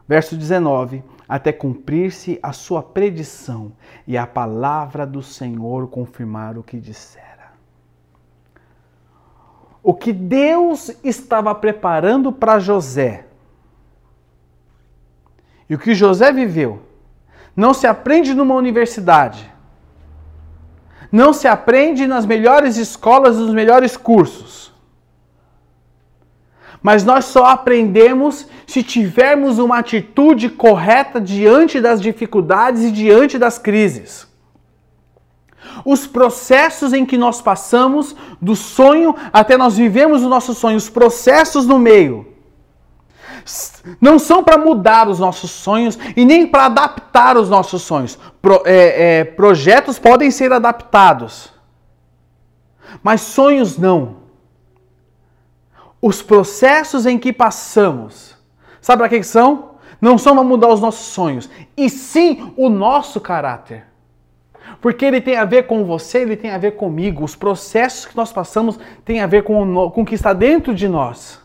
Verso 0.07 0.37
19: 0.37 1.03
Até 1.27 1.51
cumprir-se 1.51 2.39
a 2.41 2.53
sua 2.53 2.83
predição 2.83 3.73
e 4.07 4.17
a 4.17 4.27
palavra 4.27 5.05
do 5.05 5.21
Senhor 5.21 5.87
confirmar 5.87 6.57
o 6.57 6.63
que 6.63 6.79
dissera. 6.79 7.22
O 9.83 9.93
que 9.93 10.13
Deus 10.13 10.91
estava 11.03 11.53
preparando 11.53 12.31
para 12.31 12.57
José 12.57 13.25
e 15.69 15.75
o 15.75 15.79
que 15.79 15.93
José 15.93 16.31
viveu 16.31 16.81
não 17.55 17.73
se 17.73 17.85
aprende 17.85 18.33
numa 18.33 18.55
universidade. 18.55 19.51
Não 21.11 21.31
se 21.31 21.47
aprende 21.47 22.07
nas 22.07 22.25
melhores 22.25 22.77
escolas, 22.77 23.37
nos 23.37 23.53
melhores 23.53 23.95
cursos. 23.95 24.73
Mas 26.81 27.03
nós 27.03 27.25
só 27.25 27.45
aprendemos 27.45 28.47
se 28.65 28.81
tivermos 28.83 29.59
uma 29.59 29.77
atitude 29.77 30.49
correta 30.49 31.21
diante 31.21 31.79
das 31.79 32.01
dificuldades 32.01 32.83
e 32.83 32.91
diante 32.91 33.37
das 33.37 33.59
crises. 33.59 34.27
Os 35.85 36.07
processos 36.07 36.93
em 36.93 37.05
que 37.05 37.17
nós 37.17 37.41
passamos 37.41 38.15
do 38.41 38.55
sonho 38.55 39.15
até 39.31 39.57
nós 39.57 39.77
vivemos 39.77 40.23
o 40.23 40.29
nosso 40.29 40.53
sonho, 40.53 40.77
os 40.77 40.89
processos 40.89 41.65
no 41.65 41.79
meio 41.79 42.33
não 43.99 44.17
são 44.17 44.43
para 44.43 44.57
mudar 44.57 45.07
os 45.07 45.19
nossos 45.19 45.51
sonhos 45.51 45.97
e 46.15 46.25
nem 46.25 46.47
para 46.47 46.65
adaptar 46.65 47.37
os 47.37 47.49
nossos 47.49 47.81
sonhos. 47.81 48.17
Pro, 48.41 48.61
é, 48.65 49.19
é, 49.19 49.23
projetos 49.23 49.99
podem 49.99 50.31
ser 50.31 50.51
adaptados, 50.51 51.51
mas 53.01 53.21
sonhos 53.21 53.77
não. 53.77 54.23
Os 56.01 56.21
processos 56.21 57.05
em 57.05 57.17
que 57.17 57.31
passamos, 57.31 58.35
sabe 58.81 58.99
para 58.99 59.09
que 59.09 59.23
são? 59.23 59.73
Não 60.01 60.17
são 60.17 60.35
para 60.35 60.43
mudar 60.43 60.67
os 60.67 60.81
nossos 60.81 61.07
sonhos, 61.07 61.49
e 61.77 61.89
sim 61.89 62.53
o 62.57 62.69
nosso 62.69 63.21
caráter. 63.21 63.85
Porque 64.83 65.05
ele 65.05 65.21
tem 65.21 65.37
a 65.37 65.45
ver 65.45 65.65
com 65.65 65.85
você, 65.85 66.19
ele 66.19 66.35
tem 66.35 66.51
a 66.51 66.57
ver 66.57 66.71
comigo. 66.71 67.23
Os 67.23 67.37
processos 67.37 68.05
que 68.05 68.17
nós 68.17 68.33
passamos 68.33 68.77
têm 69.05 69.21
a 69.21 69.25
ver 69.25 69.43
com, 69.43 69.89
com 69.91 70.01
o 70.01 70.05
que 70.05 70.13
está 70.13 70.33
dentro 70.33 70.75
de 70.75 70.89
nós. 70.89 71.39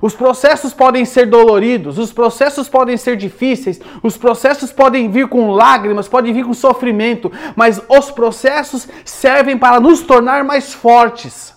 Os 0.00 0.14
processos 0.14 0.72
podem 0.72 1.04
ser 1.04 1.26
doloridos, 1.26 1.98
os 1.98 2.10
processos 2.10 2.66
podem 2.66 2.96
ser 2.96 3.14
difíceis, 3.14 3.78
os 4.02 4.16
processos 4.16 4.72
podem 4.72 5.10
vir 5.10 5.28
com 5.28 5.50
lágrimas, 5.50 6.08
podem 6.08 6.32
vir 6.32 6.46
com 6.46 6.54
sofrimento, 6.54 7.30
mas 7.54 7.78
os 7.90 8.10
processos 8.10 8.88
servem 9.04 9.58
para 9.58 9.78
nos 9.78 10.00
tornar 10.00 10.42
mais 10.44 10.72
fortes. 10.72 11.54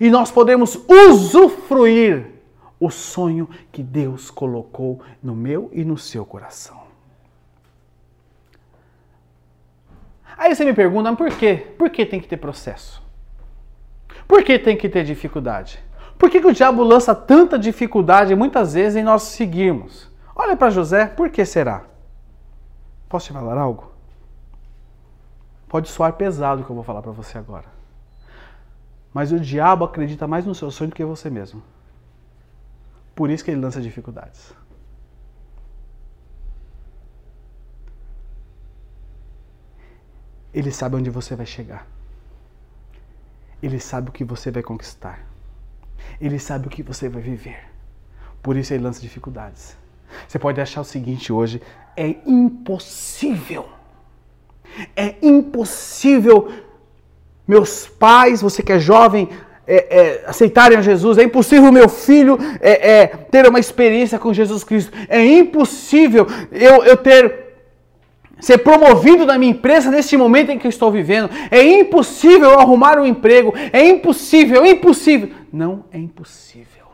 E 0.00 0.10
nós 0.10 0.28
podemos 0.28 0.76
usufruir 0.88 2.26
o 2.80 2.90
sonho 2.90 3.48
que 3.70 3.80
Deus 3.80 4.28
colocou 4.28 5.00
no 5.22 5.36
meu 5.36 5.70
e 5.72 5.84
no 5.84 5.96
seu 5.96 6.26
coração. 6.26 6.85
Aí 10.36 10.54
você 10.54 10.64
me 10.64 10.74
pergunta, 10.74 11.14
por 11.16 11.30
quê? 11.30 11.74
Por 11.78 11.88
que 11.90 12.04
tem 12.04 12.20
que 12.20 12.28
ter 12.28 12.36
processo? 12.36 13.02
Por 14.28 14.42
que 14.42 14.58
tem 14.58 14.76
que 14.76 14.88
ter 14.88 15.04
dificuldade? 15.04 15.78
Por 16.18 16.30
que, 16.30 16.40
que 16.40 16.46
o 16.46 16.52
diabo 16.52 16.82
lança 16.82 17.14
tanta 17.14 17.58
dificuldade 17.58 18.34
muitas 18.34 18.74
vezes 18.74 18.96
em 18.96 19.02
nós 19.02 19.22
seguirmos? 19.22 20.10
Olha 20.34 20.56
para 20.56 20.70
José, 20.70 21.06
por 21.06 21.30
que 21.30 21.44
será? 21.44 21.84
Posso 23.08 23.26
te 23.26 23.32
falar 23.32 23.58
algo? 23.58 23.92
Pode 25.68 25.88
soar 25.88 26.12
pesado 26.14 26.62
o 26.62 26.64
que 26.64 26.70
eu 26.70 26.74
vou 26.74 26.84
falar 26.84 27.02
para 27.02 27.12
você 27.12 27.38
agora. 27.38 27.66
Mas 29.12 29.32
o 29.32 29.40
diabo 29.40 29.84
acredita 29.84 30.26
mais 30.26 30.44
no 30.44 30.54
seu 30.54 30.70
sonho 30.70 30.90
do 30.90 30.96
que 30.96 31.04
você 31.04 31.30
mesmo. 31.30 31.62
Por 33.14 33.30
isso 33.30 33.44
que 33.44 33.50
ele 33.50 33.60
lança 33.60 33.80
dificuldades. 33.80 34.54
Ele 40.56 40.70
sabe 40.70 40.96
onde 40.96 41.10
você 41.10 41.36
vai 41.36 41.44
chegar. 41.44 41.86
Ele 43.62 43.78
sabe 43.78 44.08
o 44.08 44.12
que 44.12 44.24
você 44.24 44.50
vai 44.50 44.62
conquistar. 44.62 45.20
Ele 46.18 46.38
sabe 46.38 46.66
o 46.66 46.70
que 46.70 46.82
você 46.82 47.10
vai 47.10 47.20
viver. 47.20 47.58
Por 48.42 48.56
isso 48.56 48.72
ele 48.72 48.82
lança 48.82 49.02
dificuldades. 49.02 49.76
Você 50.26 50.38
pode 50.38 50.58
achar 50.58 50.80
o 50.80 50.84
seguinte 50.84 51.30
hoje: 51.30 51.60
é 51.94 52.16
impossível. 52.26 53.66
É 54.96 55.16
impossível 55.20 56.50
meus 57.46 57.86
pais, 57.86 58.40
você 58.40 58.62
que 58.62 58.72
é 58.72 58.78
jovem, 58.78 59.28
é, 59.66 59.76
é, 59.76 60.24
aceitarem 60.26 60.78
a 60.78 60.82
Jesus. 60.82 61.18
É 61.18 61.22
impossível 61.22 61.70
meu 61.70 61.88
filho 61.88 62.38
é, 62.62 62.92
é 62.92 63.06
ter 63.08 63.46
uma 63.46 63.60
experiência 63.60 64.18
com 64.18 64.32
Jesus 64.32 64.64
Cristo. 64.64 64.90
É 65.06 65.22
impossível 65.22 66.26
eu, 66.50 66.82
eu 66.82 66.96
ter 66.96 67.45
ser 68.40 68.58
promovido 68.58 69.24
na 69.24 69.38
minha 69.38 69.52
empresa 69.52 69.90
neste 69.90 70.16
momento 70.16 70.50
em 70.50 70.58
que 70.58 70.66
eu 70.66 70.70
estou 70.70 70.90
vivendo. 70.90 71.30
É 71.50 71.62
impossível 71.62 72.58
arrumar 72.58 72.98
um 72.98 73.06
emprego. 73.06 73.52
É 73.72 73.86
impossível, 73.88 74.64
é 74.64 74.70
impossível. 74.70 75.34
Não 75.52 75.84
é 75.90 75.98
impossível. 75.98 76.86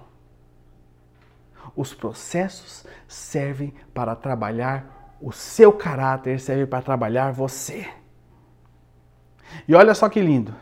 Os 1.76 1.94
processos 1.94 2.85
servem 3.09 3.72
para 3.94 4.14
trabalhar 4.14 5.16
o 5.20 5.33
seu 5.33 5.72
caráter, 5.72 6.40
servem 6.40 6.66
para 6.66 6.83
trabalhar 6.83 7.33
você. 7.33 7.87
E 9.66 9.74
olha 9.74 9.94
só 9.94 10.09
que 10.09 10.20
lindo. 10.20 10.55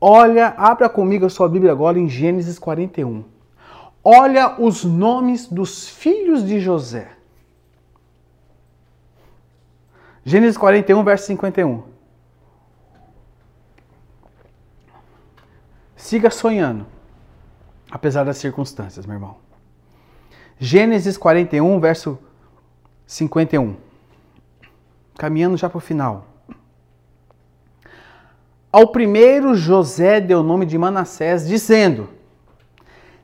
Olha, 0.00 0.54
abra 0.58 0.88
comigo 0.88 1.26
a 1.26 1.30
sua 1.30 1.48
Bíblia 1.48 1.72
agora 1.72 1.98
em 1.98 2.08
Gênesis 2.08 2.58
41. 2.58 3.24
Olha 4.04 4.60
os 4.60 4.84
nomes 4.84 5.46
dos 5.46 5.88
filhos 5.88 6.46
de 6.46 6.60
José. 6.60 7.15
Gênesis 10.28 10.58
41, 10.58 11.04
verso 11.04 11.26
51. 11.26 11.84
Siga 15.94 16.30
sonhando, 16.30 16.84
apesar 17.88 18.24
das 18.24 18.36
circunstâncias, 18.36 19.06
meu 19.06 19.14
irmão. 19.14 19.36
Gênesis 20.58 21.16
41, 21.16 21.78
verso 21.78 22.18
51. 23.06 23.76
Caminhando 25.16 25.56
já 25.56 25.70
para 25.70 25.78
o 25.78 25.80
final. 25.80 26.26
Ao 28.72 28.88
primeiro, 28.88 29.54
José 29.54 30.20
deu 30.20 30.40
o 30.40 30.42
nome 30.42 30.66
de 30.66 30.76
Manassés, 30.76 31.46
dizendo: 31.46 32.08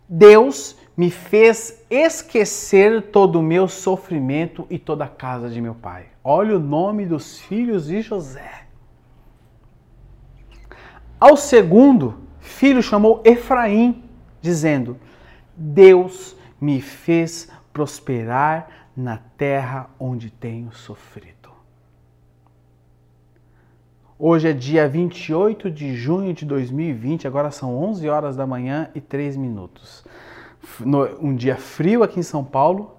Deus 0.09 0.77
me 0.97 1.11
fez 1.11 1.85
esquecer 1.91 3.11
todo 3.11 3.39
o 3.39 3.43
meu 3.43 3.67
sofrimento 3.67 4.67
e 4.69 4.79
toda 4.79 5.05
a 5.05 5.09
casa 5.09 5.49
de 5.49 5.61
meu 5.61 5.75
pai. 5.75 6.07
Olha 6.23 6.57
o 6.57 6.61
nome 6.61 7.07
dos 7.07 7.39
filhos 7.39 7.87
de 7.87 8.03
José. 8.03 8.67
Ao 11.19 11.37
segundo, 11.37 12.19
filho 12.41 12.83
chamou 12.83 13.23
Efraim, 13.25 14.05
dizendo: 14.41 14.99
Deus 15.57 16.37
me 16.61 16.81
fez 16.81 17.49
prosperar 17.73 18.69
na 18.97 19.19
terra 19.37 19.89
onde 19.99 20.31
tenho 20.31 20.73
sofrido. 20.73 21.33
Hoje 24.19 24.49
é 24.49 24.53
dia 24.53 24.89
28 24.89 25.69
de 25.69 25.97
junho 25.97 26.33
de 26.33 26.45
2020, 26.45 27.27
agora 27.27 27.51
são 27.51 27.77
11 27.77 28.09
horas 28.09 28.37
da 28.37 28.47
manhã 28.47 28.89
e 28.95 29.01
3 29.01 29.37
minutos. 29.37 30.05
Um 31.21 31.35
dia 31.35 31.57
frio 31.57 32.03
aqui 32.03 32.21
em 32.21 32.23
São 32.23 32.45
Paulo. 32.45 32.97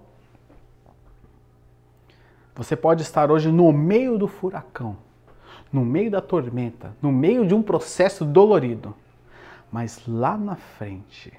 Você 2.55 2.75
pode 2.75 3.01
estar 3.01 3.31
hoje 3.31 3.51
no 3.51 3.71
meio 3.71 4.17
do 4.17 4.27
furacão, 4.27 4.97
no 5.71 5.83
meio 5.83 6.11
da 6.11 6.21
tormenta, 6.21 6.95
no 7.01 7.11
meio 7.11 7.47
de 7.47 7.53
um 7.55 7.63
processo 7.63 8.23
dolorido. 8.23 8.93
Mas 9.71 10.05
lá 10.07 10.37
na 10.37 10.55
frente, 10.55 11.33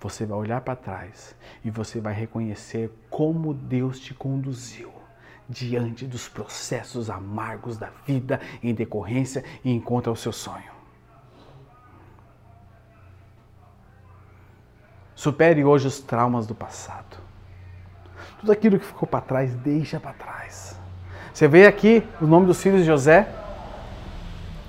você 0.00 0.26
vai 0.26 0.36
olhar 0.36 0.60
para 0.62 0.74
trás 0.74 1.36
e 1.64 1.70
você 1.70 2.00
vai 2.00 2.12
reconhecer 2.12 2.90
como 3.08 3.54
Deus 3.54 4.00
te 4.00 4.12
conduziu 4.12 4.92
diante 5.48 6.06
dos 6.06 6.28
processos 6.28 7.08
amargos 7.08 7.76
da 7.76 7.90
vida 8.04 8.40
em 8.62 8.74
decorrência 8.74 9.44
e 9.64 9.70
encontra 9.70 10.10
o 10.10 10.16
seu 10.16 10.32
sonho. 10.32 10.75
Supere 15.16 15.64
hoje 15.64 15.88
os 15.88 15.98
traumas 15.98 16.46
do 16.46 16.54
passado. 16.54 17.16
Tudo 18.38 18.52
aquilo 18.52 18.78
que 18.78 18.84
ficou 18.84 19.08
para 19.08 19.22
trás, 19.22 19.54
deixa 19.54 19.98
para 19.98 20.12
trás. 20.12 20.78
Você 21.32 21.48
vê 21.48 21.66
aqui 21.66 22.04
o 22.20 22.26
nome 22.26 22.46
dos 22.46 22.62
filhos 22.62 22.82
de 22.82 22.86
José? 22.86 23.26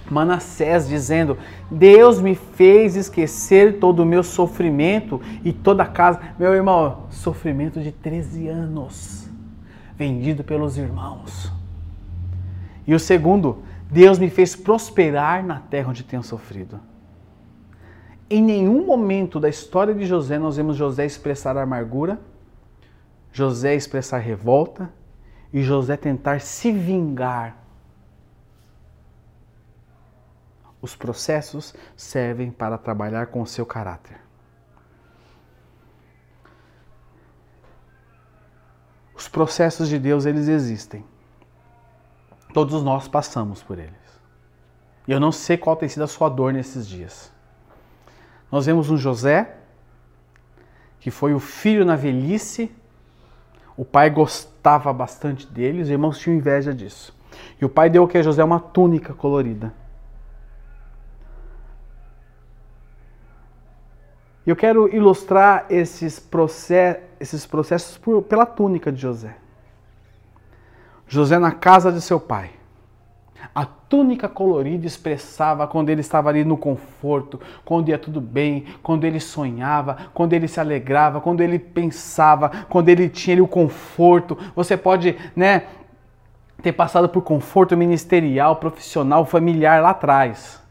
Manassés 0.09 0.87
dizendo: 0.87 1.37
Deus 1.69 2.21
me 2.21 2.33
fez 2.33 2.95
esquecer 2.95 3.77
todo 3.77 3.99
o 3.99 4.05
meu 4.05 4.23
sofrimento 4.23 5.21
e 5.43 5.51
toda 5.51 5.83
a 5.83 5.87
casa. 5.87 6.19
Meu 6.39 6.53
irmão, 6.53 7.07
sofrimento 7.09 7.81
de 7.81 7.91
13 7.91 8.47
anos 8.47 9.29
vendido 9.97 10.43
pelos 10.43 10.77
irmãos. 10.77 11.51
E 12.85 12.93
o 12.93 12.99
segundo, 12.99 13.63
Deus 13.91 14.17
me 14.17 14.29
fez 14.29 14.55
prosperar 14.55 15.43
na 15.43 15.59
terra 15.59 15.89
onde 15.89 16.03
tenho 16.03 16.23
sofrido. 16.23 16.79
Em 18.29 18.41
nenhum 18.41 18.85
momento 18.85 19.39
da 19.39 19.47
história 19.47 19.93
de 19.93 20.05
José 20.05 20.37
nós 20.37 20.57
vemos 20.57 20.75
José 20.75 21.05
expressar 21.05 21.55
amargura, 21.57 22.19
José 23.31 23.73
expressar 23.75 24.17
revolta 24.17 24.91
e 25.53 25.63
José 25.63 25.95
tentar 25.95 26.41
se 26.41 26.71
vingar. 26.71 27.57
Os 30.81 30.95
processos 30.95 31.73
servem 31.95 32.51
para 32.51 32.77
trabalhar 32.77 33.27
com 33.27 33.41
o 33.41 33.47
seu 33.47 33.65
caráter. 33.65 34.19
Os 39.15 39.27
processos 39.27 39.89
de 39.89 39.97
Deus, 39.97 40.25
eles 40.25 40.47
existem. 40.47 41.03
Todos 42.53 42.83
nós 42.83 43.07
passamos 43.07 43.63
por 43.63 43.79
eles. 43.79 43.93
E 45.07 45.11
eu 45.11 45.19
não 45.19 45.31
sei 45.31 45.57
qual 45.57 45.75
tem 45.75 45.89
sido 45.89 46.03
a 46.03 46.07
sua 46.07 46.29
dor 46.29 46.53
nesses 46.53 46.87
dias. 46.87 47.31
Nós 48.51 48.65
vemos 48.65 48.89
um 48.89 48.97
José, 48.97 49.55
que 50.99 51.11
foi 51.11 51.33
o 51.33 51.39
filho 51.39 51.85
na 51.85 51.95
velhice. 51.95 52.71
O 53.75 53.85
pai 53.85 54.09
gostava 54.09 54.91
bastante 54.91 55.45
dele, 55.47 55.81
os 55.81 55.89
irmãos 55.89 56.17
tinham 56.17 56.37
inveja 56.37 56.73
disso. 56.73 57.15
E 57.61 57.65
o 57.65 57.69
pai 57.69 57.89
deu 57.89 58.03
o 58.03 58.07
que 58.07 58.17
a 58.17 58.23
José? 58.23 58.43
Uma 58.43 58.59
túnica 58.59 59.13
colorida. 59.13 59.73
Eu 64.45 64.55
quero 64.55 64.87
ilustrar 64.95 65.65
esses, 65.69 66.19
processos, 66.19 67.03
esses 67.19 67.45
processos 67.45 67.97
por, 67.97 68.21
pela 68.23 68.45
túnica 68.45 68.91
de 68.91 69.01
José. 69.01 69.35
José 71.05 71.37
na 71.37 71.51
casa 71.51 71.91
de 71.91 72.01
seu 72.01 72.17
pai. 72.17 72.56
A 73.53 73.65
túnica 73.65 74.27
colorida 74.27 74.85
expressava 74.85 75.67
quando 75.67 75.89
ele 75.89 76.01
estava 76.01 76.29
ali 76.29 76.43
no 76.43 76.57
conforto, 76.57 77.39
quando 77.65 77.89
ia 77.89 77.97
tudo 77.97 78.21
bem, 78.21 78.65
quando 78.83 79.03
ele 79.03 79.19
sonhava, 79.19 79.97
quando 80.13 80.33
ele 80.33 80.47
se 80.47 80.59
alegrava, 80.59 81.21
quando 81.21 81.41
ele 81.41 81.57
pensava, 81.57 82.49
quando 82.69 82.89
ele 82.89 83.09
tinha 83.09 83.35
ali 83.35 83.41
o 83.41 83.47
conforto. 83.47 84.37
Você 84.55 84.77
pode, 84.77 85.15
né, 85.35 85.63
ter 86.61 86.71
passado 86.71 87.09
por 87.09 87.21
conforto 87.21 87.75
ministerial, 87.77 88.57
profissional, 88.57 89.25
familiar 89.25 89.81
lá 89.81 89.91
atrás. 89.91 90.61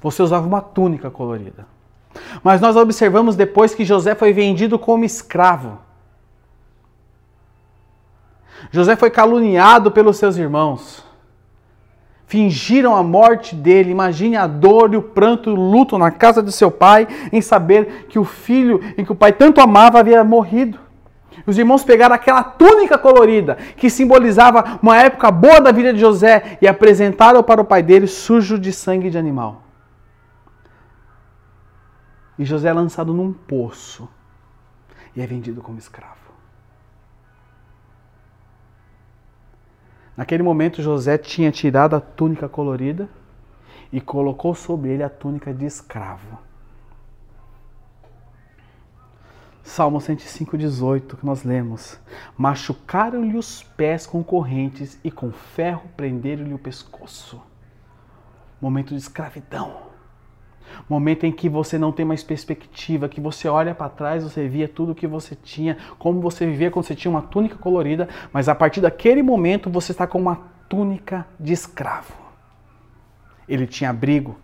Você 0.00 0.22
usava 0.22 0.46
uma 0.46 0.60
túnica 0.60 1.10
colorida. 1.10 1.66
Mas 2.42 2.60
nós 2.60 2.76
observamos 2.76 3.36
depois 3.36 3.74
que 3.74 3.84
José 3.84 4.14
foi 4.14 4.32
vendido 4.32 4.78
como 4.78 5.04
escravo. 5.04 5.78
José 8.70 8.96
foi 8.96 9.10
caluniado 9.10 9.90
pelos 9.90 10.16
seus 10.16 10.36
irmãos. 10.36 11.04
Fingiram 12.32 12.96
a 12.96 13.02
morte 13.02 13.54
dele. 13.54 13.90
Imagine 13.90 14.38
a 14.38 14.46
dor 14.46 14.94
e 14.94 14.96
o 14.96 15.02
pranto 15.02 15.50
e 15.50 15.52
o 15.52 15.54
luto 15.54 15.98
na 15.98 16.10
casa 16.10 16.42
de 16.42 16.50
seu 16.50 16.70
pai 16.70 17.06
em 17.30 17.42
saber 17.42 18.06
que 18.08 18.18
o 18.18 18.24
filho 18.24 18.80
em 18.96 19.04
que 19.04 19.12
o 19.12 19.14
pai 19.14 19.34
tanto 19.34 19.60
amava 19.60 20.00
havia 20.00 20.24
morrido. 20.24 20.78
Os 21.46 21.58
irmãos 21.58 21.84
pegaram 21.84 22.14
aquela 22.14 22.42
túnica 22.42 22.96
colorida 22.96 23.58
que 23.76 23.90
simbolizava 23.90 24.78
uma 24.82 24.96
época 24.96 25.30
boa 25.30 25.60
da 25.60 25.70
vida 25.72 25.92
de 25.92 26.00
José 26.00 26.56
e 26.62 26.66
apresentaram 26.66 27.42
para 27.42 27.60
o 27.60 27.66
pai 27.66 27.82
dele 27.82 28.06
sujo 28.06 28.58
de 28.58 28.72
sangue 28.72 29.10
de 29.10 29.18
animal. 29.18 29.64
E 32.38 32.46
José 32.46 32.70
é 32.70 32.72
lançado 32.72 33.12
num 33.12 33.30
poço 33.30 34.08
e 35.14 35.20
é 35.20 35.26
vendido 35.26 35.60
como 35.60 35.76
escravo. 35.78 36.21
Naquele 40.16 40.42
momento, 40.42 40.82
José 40.82 41.16
tinha 41.16 41.50
tirado 41.50 41.96
a 41.96 42.00
túnica 42.00 42.48
colorida 42.48 43.08
e 43.92 44.00
colocou 44.00 44.54
sobre 44.54 44.90
ele 44.90 45.02
a 45.02 45.08
túnica 45.08 45.52
de 45.52 45.64
escravo. 45.64 46.38
Salmo 49.62 50.00
105, 50.00 50.58
18, 50.58 51.16
que 51.16 51.24
nós 51.24 51.44
lemos: 51.44 51.98
Machucaram-lhe 52.36 53.36
os 53.36 53.62
pés 53.62 54.06
com 54.06 54.22
correntes 54.22 54.98
e 55.04 55.10
com 55.10 55.30
ferro 55.30 55.88
prenderam-lhe 55.96 56.52
o 56.52 56.58
pescoço. 56.58 57.40
Momento 58.60 58.90
de 58.90 58.96
escravidão. 58.96 59.91
Momento 60.88 61.24
em 61.24 61.32
que 61.32 61.48
você 61.48 61.78
não 61.78 61.92
tem 61.92 62.04
mais 62.04 62.22
perspectiva, 62.22 63.08
que 63.08 63.20
você 63.20 63.48
olha 63.48 63.74
para 63.74 63.88
trás, 63.88 64.22
você 64.22 64.46
via 64.48 64.68
tudo 64.68 64.94
que 64.94 65.06
você 65.06 65.34
tinha, 65.34 65.76
como 65.98 66.20
você 66.20 66.46
vivia 66.46 66.70
quando 66.70 66.84
você 66.84 66.94
tinha 66.94 67.10
uma 67.10 67.22
túnica 67.22 67.56
colorida, 67.56 68.08
mas 68.32 68.48
a 68.48 68.54
partir 68.54 68.80
daquele 68.80 69.22
momento 69.22 69.70
você 69.70 69.92
está 69.92 70.06
com 70.06 70.18
uma 70.18 70.40
túnica 70.68 71.26
de 71.38 71.52
escravo. 71.52 72.14
Ele 73.48 73.66
tinha 73.66 73.90
abrigo, 73.90 74.38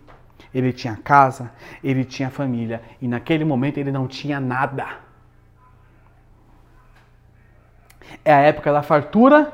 ele 0.53 0.71
tinha 0.73 0.95
casa, 0.95 1.51
ele 1.83 2.03
tinha 2.03 2.29
família, 2.29 2.81
e 3.01 3.07
naquele 3.07 3.43
momento 3.43 3.77
ele 3.77 3.91
não 3.91 4.07
tinha 4.07 4.39
nada. 4.39 4.87
É 8.23 8.33
a 8.33 8.39
época 8.39 8.71
da 8.71 8.81
fartura 8.81 9.51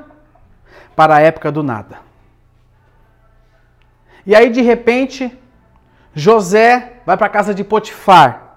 para 0.96 1.16
a 1.16 1.22
época 1.22 1.52
do 1.52 1.62
nada. 1.62 2.00
E 4.26 4.36
aí 4.36 4.50
de 4.50 4.62
repente 4.62 5.32
José 6.16 7.02
vai 7.06 7.18
para 7.18 7.28
a 7.28 7.30
casa 7.30 7.54
de 7.54 7.64
Potifar. 7.64 8.56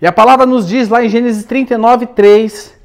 E 0.00 0.06
a 0.06 0.12
palavra 0.12 0.46
nos 0.46 0.66
diz 0.66 0.88
lá 0.88 1.04
em 1.04 1.08
Gênesis 1.08 1.44
39, 1.44 2.06
3, 2.06 2.78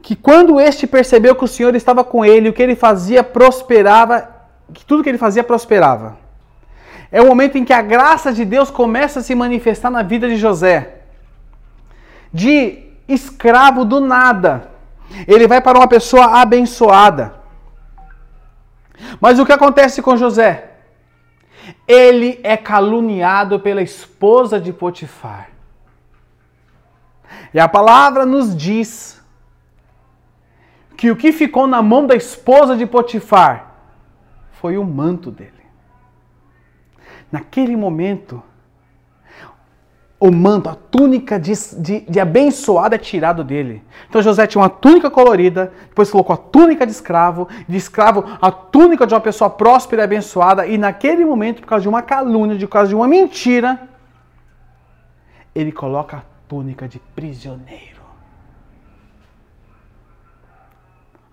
que 0.00 0.14
quando 0.14 0.60
este 0.60 0.86
percebeu 0.86 1.34
que 1.34 1.44
o 1.44 1.48
Senhor 1.48 1.74
estava 1.74 2.04
com 2.04 2.24
ele, 2.24 2.48
o 2.48 2.52
que 2.52 2.62
ele 2.62 2.76
fazia 2.76 3.24
prosperava, 3.24 4.30
que 4.72 4.84
tudo 4.84 5.02
que 5.02 5.08
ele 5.08 5.18
fazia 5.18 5.42
prosperava. 5.42 6.16
É 7.10 7.20
o 7.20 7.26
momento 7.26 7.58
em 7.58 7.64
que 7.64 7.72
a 7.72 7.82
graça 7.82 8.32
de 8.32 8.44
Deus 8.44 8.70
começa 8.70 9.20
a 9.20 9.22
se 9.22 9.34
manifestar 9.34 9.90
na 9.90 10.02
vida 10.02 10.28
de 10.28 10.36
José. 10.36 11.00
De 12.32 12.84
escravo 13.06 13.84
do 13.84 14.00
nada, 14.00 14.70
ele 15.26 15.46
vai 15.46 15.60
para 15.60 15.78
uma 15.78 15.88
pessoa 15.88 16.40
abençoada. 16.40 17.34
Mas 19.20 19.38
o 19.38 19.44
que 19.44 19.52
acontece 19.52 20.00
com 20.00 20.16
José? 20.16 20.73
Ele 21.86 22.40
é 22.42 22.56
caluniado 22.56 23.60
pela 23.60 23.82
esposa 23.82 24.60
de 24.60 24.72
Potifar. 24.72 25.50
E 27.52 27.60
a 27.60 27.68
palavra 27.68 28.24
nos 28.26 28.56
diz 28.56 29.22
que 30.96 31.10
o 31.10 31.16
que 31.16 31.32
ficou 31.32 31.66
na 31.66 31.82
mão 31.82 32.06
da 32.06 32.14
esposa 32.14 32.76
de 32.76 32.86
Potifar 32.86 33.74
foi 34.52 34.78
o 34.78 34.84
manto 34.84 35.30
dele. 35.30 35.52
Naquele 37.30 37.76
momento, 37.76 38.42
o 40.24 40.32
manto, 40.32 40.70
a 40.70 40.74
túnica 40.74 41.38
de, 41.38 41.52
de, 41.76 42.00
de, 42.00 42.18
é 42.18 42.98
tirado 42.98 43.44
dele. 43.44 43.84
Então 44.08 44.22
José 44.22 44.46
tinha 44.46 44.62
uma 44.62 44.70
túnica 44.70 45.10
colorida, 45.10 45.70
depois 45.86 46.10
colocou 46.10 46.32
a 46.32 46.36
túnica 46.38 46.86
de 46.86 46.92
escravo, 46.92 47.46
de 47.68 47.76
escravo 47.76 48.24
a 48.40 48.50
túnica 48.50 49.06
de 49.06 49.12
uma 49.12 49.20
pessoa 49.20 49.50
próspera 49.50 50.00
e 50.00 50.04
abençoada, 50.04 50.66
e 50.66 50.78
naquele 50.78 51.26
momento, 51.26 51.60
por 51.60 51.68
causa 51.68 51.82
de 51.82 51.90
uma 51.90 52.00
calúnia, 52.00 52.58
por 52.58 52.68
causa 52.68 52.88
de 52.88 52.94
uma 52.94 53.06
mentira, 53.06 53.86
ele 55.54 55.70
coloca 55.70 56.16
a 56.16 56.22
túnica 56.48 56.88
de 56.88 56.98
prisioneiro. 57.14 58.00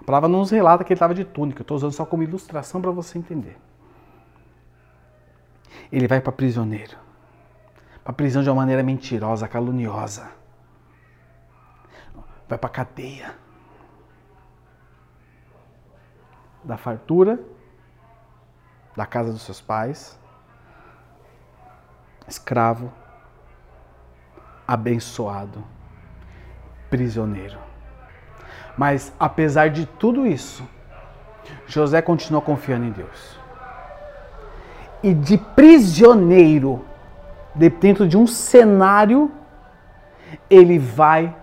A 0.02 0.04
palavra 0.04 0.28
não 0.28 0.40
nos 0.40 0.52
relata 0.52 0.84
que 0.84 0.92
ele 0.92 0.98
estava 0.98 1.16
de 1.16 1.24
túnica, 1.24 1.62
eu 1.62 1.64
estou 1.64 1.78
usando 1.78 1.94
só 1.94 2.06
como 2.06 2.24
ilustração 2.24 2.82
para 2.82 2.92
você 2.92 3.18
entender. 3.18 3.56
Ele 5.90 6.10
vai 6.10 6.20
para 6.20 6.34
prisioneiro 6.34 7.11
para 8.04 8.12
a 8.12 8.14
prisão 8.14 8.42
de 8.42 8.50
uma 8.50 8.56
maneira 8.56 8.84
mentirosa, 8.84 9.48
caluniosa. 9.48 10.32
Vai 12.48 12.58
para 12.58 12.70
a 12.70 12.74
cadeia. 12.74 13.36
Da 16.64 16.78
fartura, 16.78 17.40
da 18.96 19.06
casa 19.06 19.32
dos 19.32 19.42
seus 19.42 19.60
pais, 19.60 20.20
escravo, 22.28 22.92
abençoado, 24.68 25.64
prisioneiro. 26.90 27.58
Mas 28.78 29.14
apesar 29.20 29.70
de 29.70 29.86
tudo 29.86 30.26
isso, 30.26 30.68
José 31.66 32.02
continua 32.02 32.42
confiando 32.42 32.86
em 32.86 32.92
Deus. 32.92 33.40
E 35.04 35.14
de 35.14 35.38
prisioneiro, 35.38 36.86
dentro 37.56 38.08
de 38.08 38.18
um 38.18 38.26
cenário, 38.26 39.32
ele 40.50 40.80
vai 40.80 41.36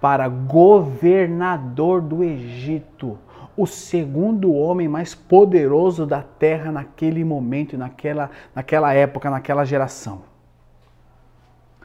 para 0.00 0.28
governador 0.28 2.00
do 2.00 2.22
Egito, 2.22 3.18
o 3.56 3.66
segundo 3.66 4.52
homem 4.52 4.86
mais 4.86 5.14
poderoso 5.14 6.06
da 6.06 6.22
terra 6.22 6.70
naquele 6.70 7.24
momento, 7.24 7.76
naquela, 7.76 8.30
naquela 8.54 8.94
época, 8.94 9.28
naquela 9.28 9.64
geração. 9.64 10.22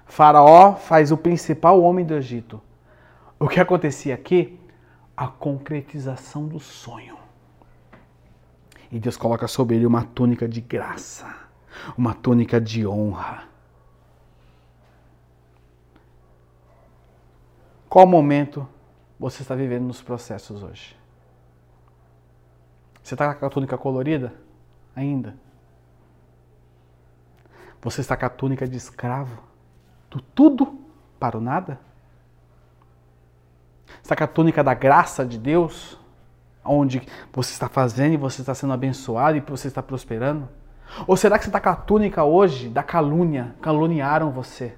Faraó 0.05 0.75
faz 0.75 1.11
o 1.11 1.17
principal 1.17 1.81
homem 1.81 2.05
do 2.05 2.13
Egito. 2.13 2.61
O 3.39 3.47
que 3.47 3.59
acontecia 3.59 4.13
aqui? 4.13 4.59
A 5.17 5.27
concretização 5.27 6.47
do 6.47 6.59
sonho. 6.59 7.17
E 8.91 8.99
Deus 8.99 9.17
coloca 9.17 9.47
sobre 9.47 9.75
ele 9.75 9.87
uma 9.87 10.03
túnica 10.03 10.47
de 10.47 10.61
graça 10.61 11.42
uma 11.97 12.13
túnica 12.13 12.59
de 12.59 12.85
honra. 12.85 13.47
Qual 17.89 18.07
momento 18.07 18.67
você 19.19 19.43
está 19.43 19.53
vivendo 19.53 19.85
nos 19.85 20.01
processos 20.01 20.63
hoje? 20.63 20.97
Você 23.03 23.13
está 23.13 23.35
com 23.35 23.45
a 23.45 23.49
túnica 23.49 23.77
colorida? 23.77 24.33
Ainda? 24.95 25.35
Você 27.81 28.01
está 28.01 28.15
com 28.15 28.25
a 28.25 28.29
túnica 28.29 28.67
de 28.67 28.77
escravo? 28.77 29.43
Do 30.09 30.21
tudo 30.21 30.79
para 31.19 31.37
o 31.37 31.41
nada? 31.41 31.79
Está 34.01 34.15
com 34.15 34.23
a 34.23 34.27
túnica 34.27 34.63
da 34.63 34.73
graça 34.73 35.25
de 35.25 35.37
Deus? 35.37 35.99
Onde 36.65 37.05
você 37.31 37.51
está 37.51 37.67
fazendo 37.67 38.13
e 38.13 38.17
você 38.17 38.41
está 38.41 38.55
sendo 38.55 38.73
abençoado 38.73 39.37
e 39.37 39.41
você 39.41 39.67
está 39.67 39.83
prosperando? 39.83 40.47
Ou 41.07 41.17
será 41.17 41.37
que 41.37 41.45
você 41.45 41.49
está 41.49 41.59
com 41.59 41.69
a 41.69 41.75
túnica 41.75 42.23
hoje 42.23 42.69
da 42.69 42.83
calúnia? 42.83 43.55
Caluniaram 43.61 44.31
você 44.31 44.77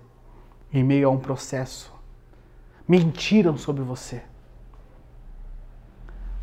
em 0.72 0.84
meio 0.84 1.08
a 1.08 1.12
um 1.12 1.20
processo. 1.20 1.94
Mentiram 2.88 3.58
sobre 3.58 3.84
você. 3.84 4.24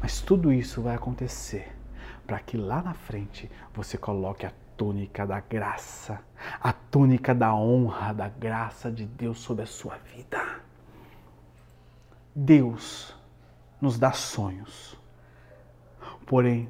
Mas 0.00 0.20
tudo 0.20 0.52
isso 0.52 0.82
vai 0.82 0.94
acontecer 0.94 1.72
para 2.26 2.38
que 2.38 2.56
lá 2.56 2.82
na 2.82 2.94
frente 2.94 3.50
você 3.74 3.96
coloque 3.96 4.46
a 4.46 4.52
túnica 4.76 5.26
da 5.26 5.40
graça, 5.40 6.20
a 6.60 6.72
túnica 6.72 7.34
da 7.34 7.54
honra, 7.54 8.12
da 8.12 8.28
graça 8.28 8.90
de 8.90 9.04
Deus 9.04 9.38
sobre 9.38 9.62
a 9.62 9.66
sua 9.66 9.96
vida. 9.98 10.60
Deus 12.34 13.14
nos 13.80 13.98
dá 13.98 14.12
sonhos, 14.12 14.98
porém 16.26 16.68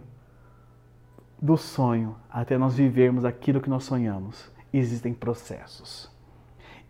do 1.42 1.56
sonho 1.56 2.14
até 2.30 2.56
nós 2.56 2.76
vivermos 2.76 3.24
aquilo 3.24 3.60
que 3.60 3.68
nós 3.68 3.82
sonhamos, 3.82 4.48
existem 4.72 5.12
processos. 5.12 6.08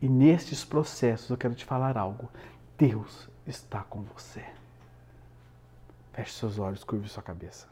E 0.00 0.06
nestes 0.06 0.62
processos 0.62 1.30
eu 1.30 1.38
quero 1.38 1.54
te 1.54 1.64
falar 1.64 1.96
algo. 1.96 2.28
Deus 2.76 3.30
está 3.46 3.80
com 3.80 4.02
você. 4.02 4.44
Feche 6.12 6.32
seus 6.32 6.58
olhos, 6.58 6.84
curve 6.84 7.08
sua 7.08 7.22
cabeça. 7.22 7.71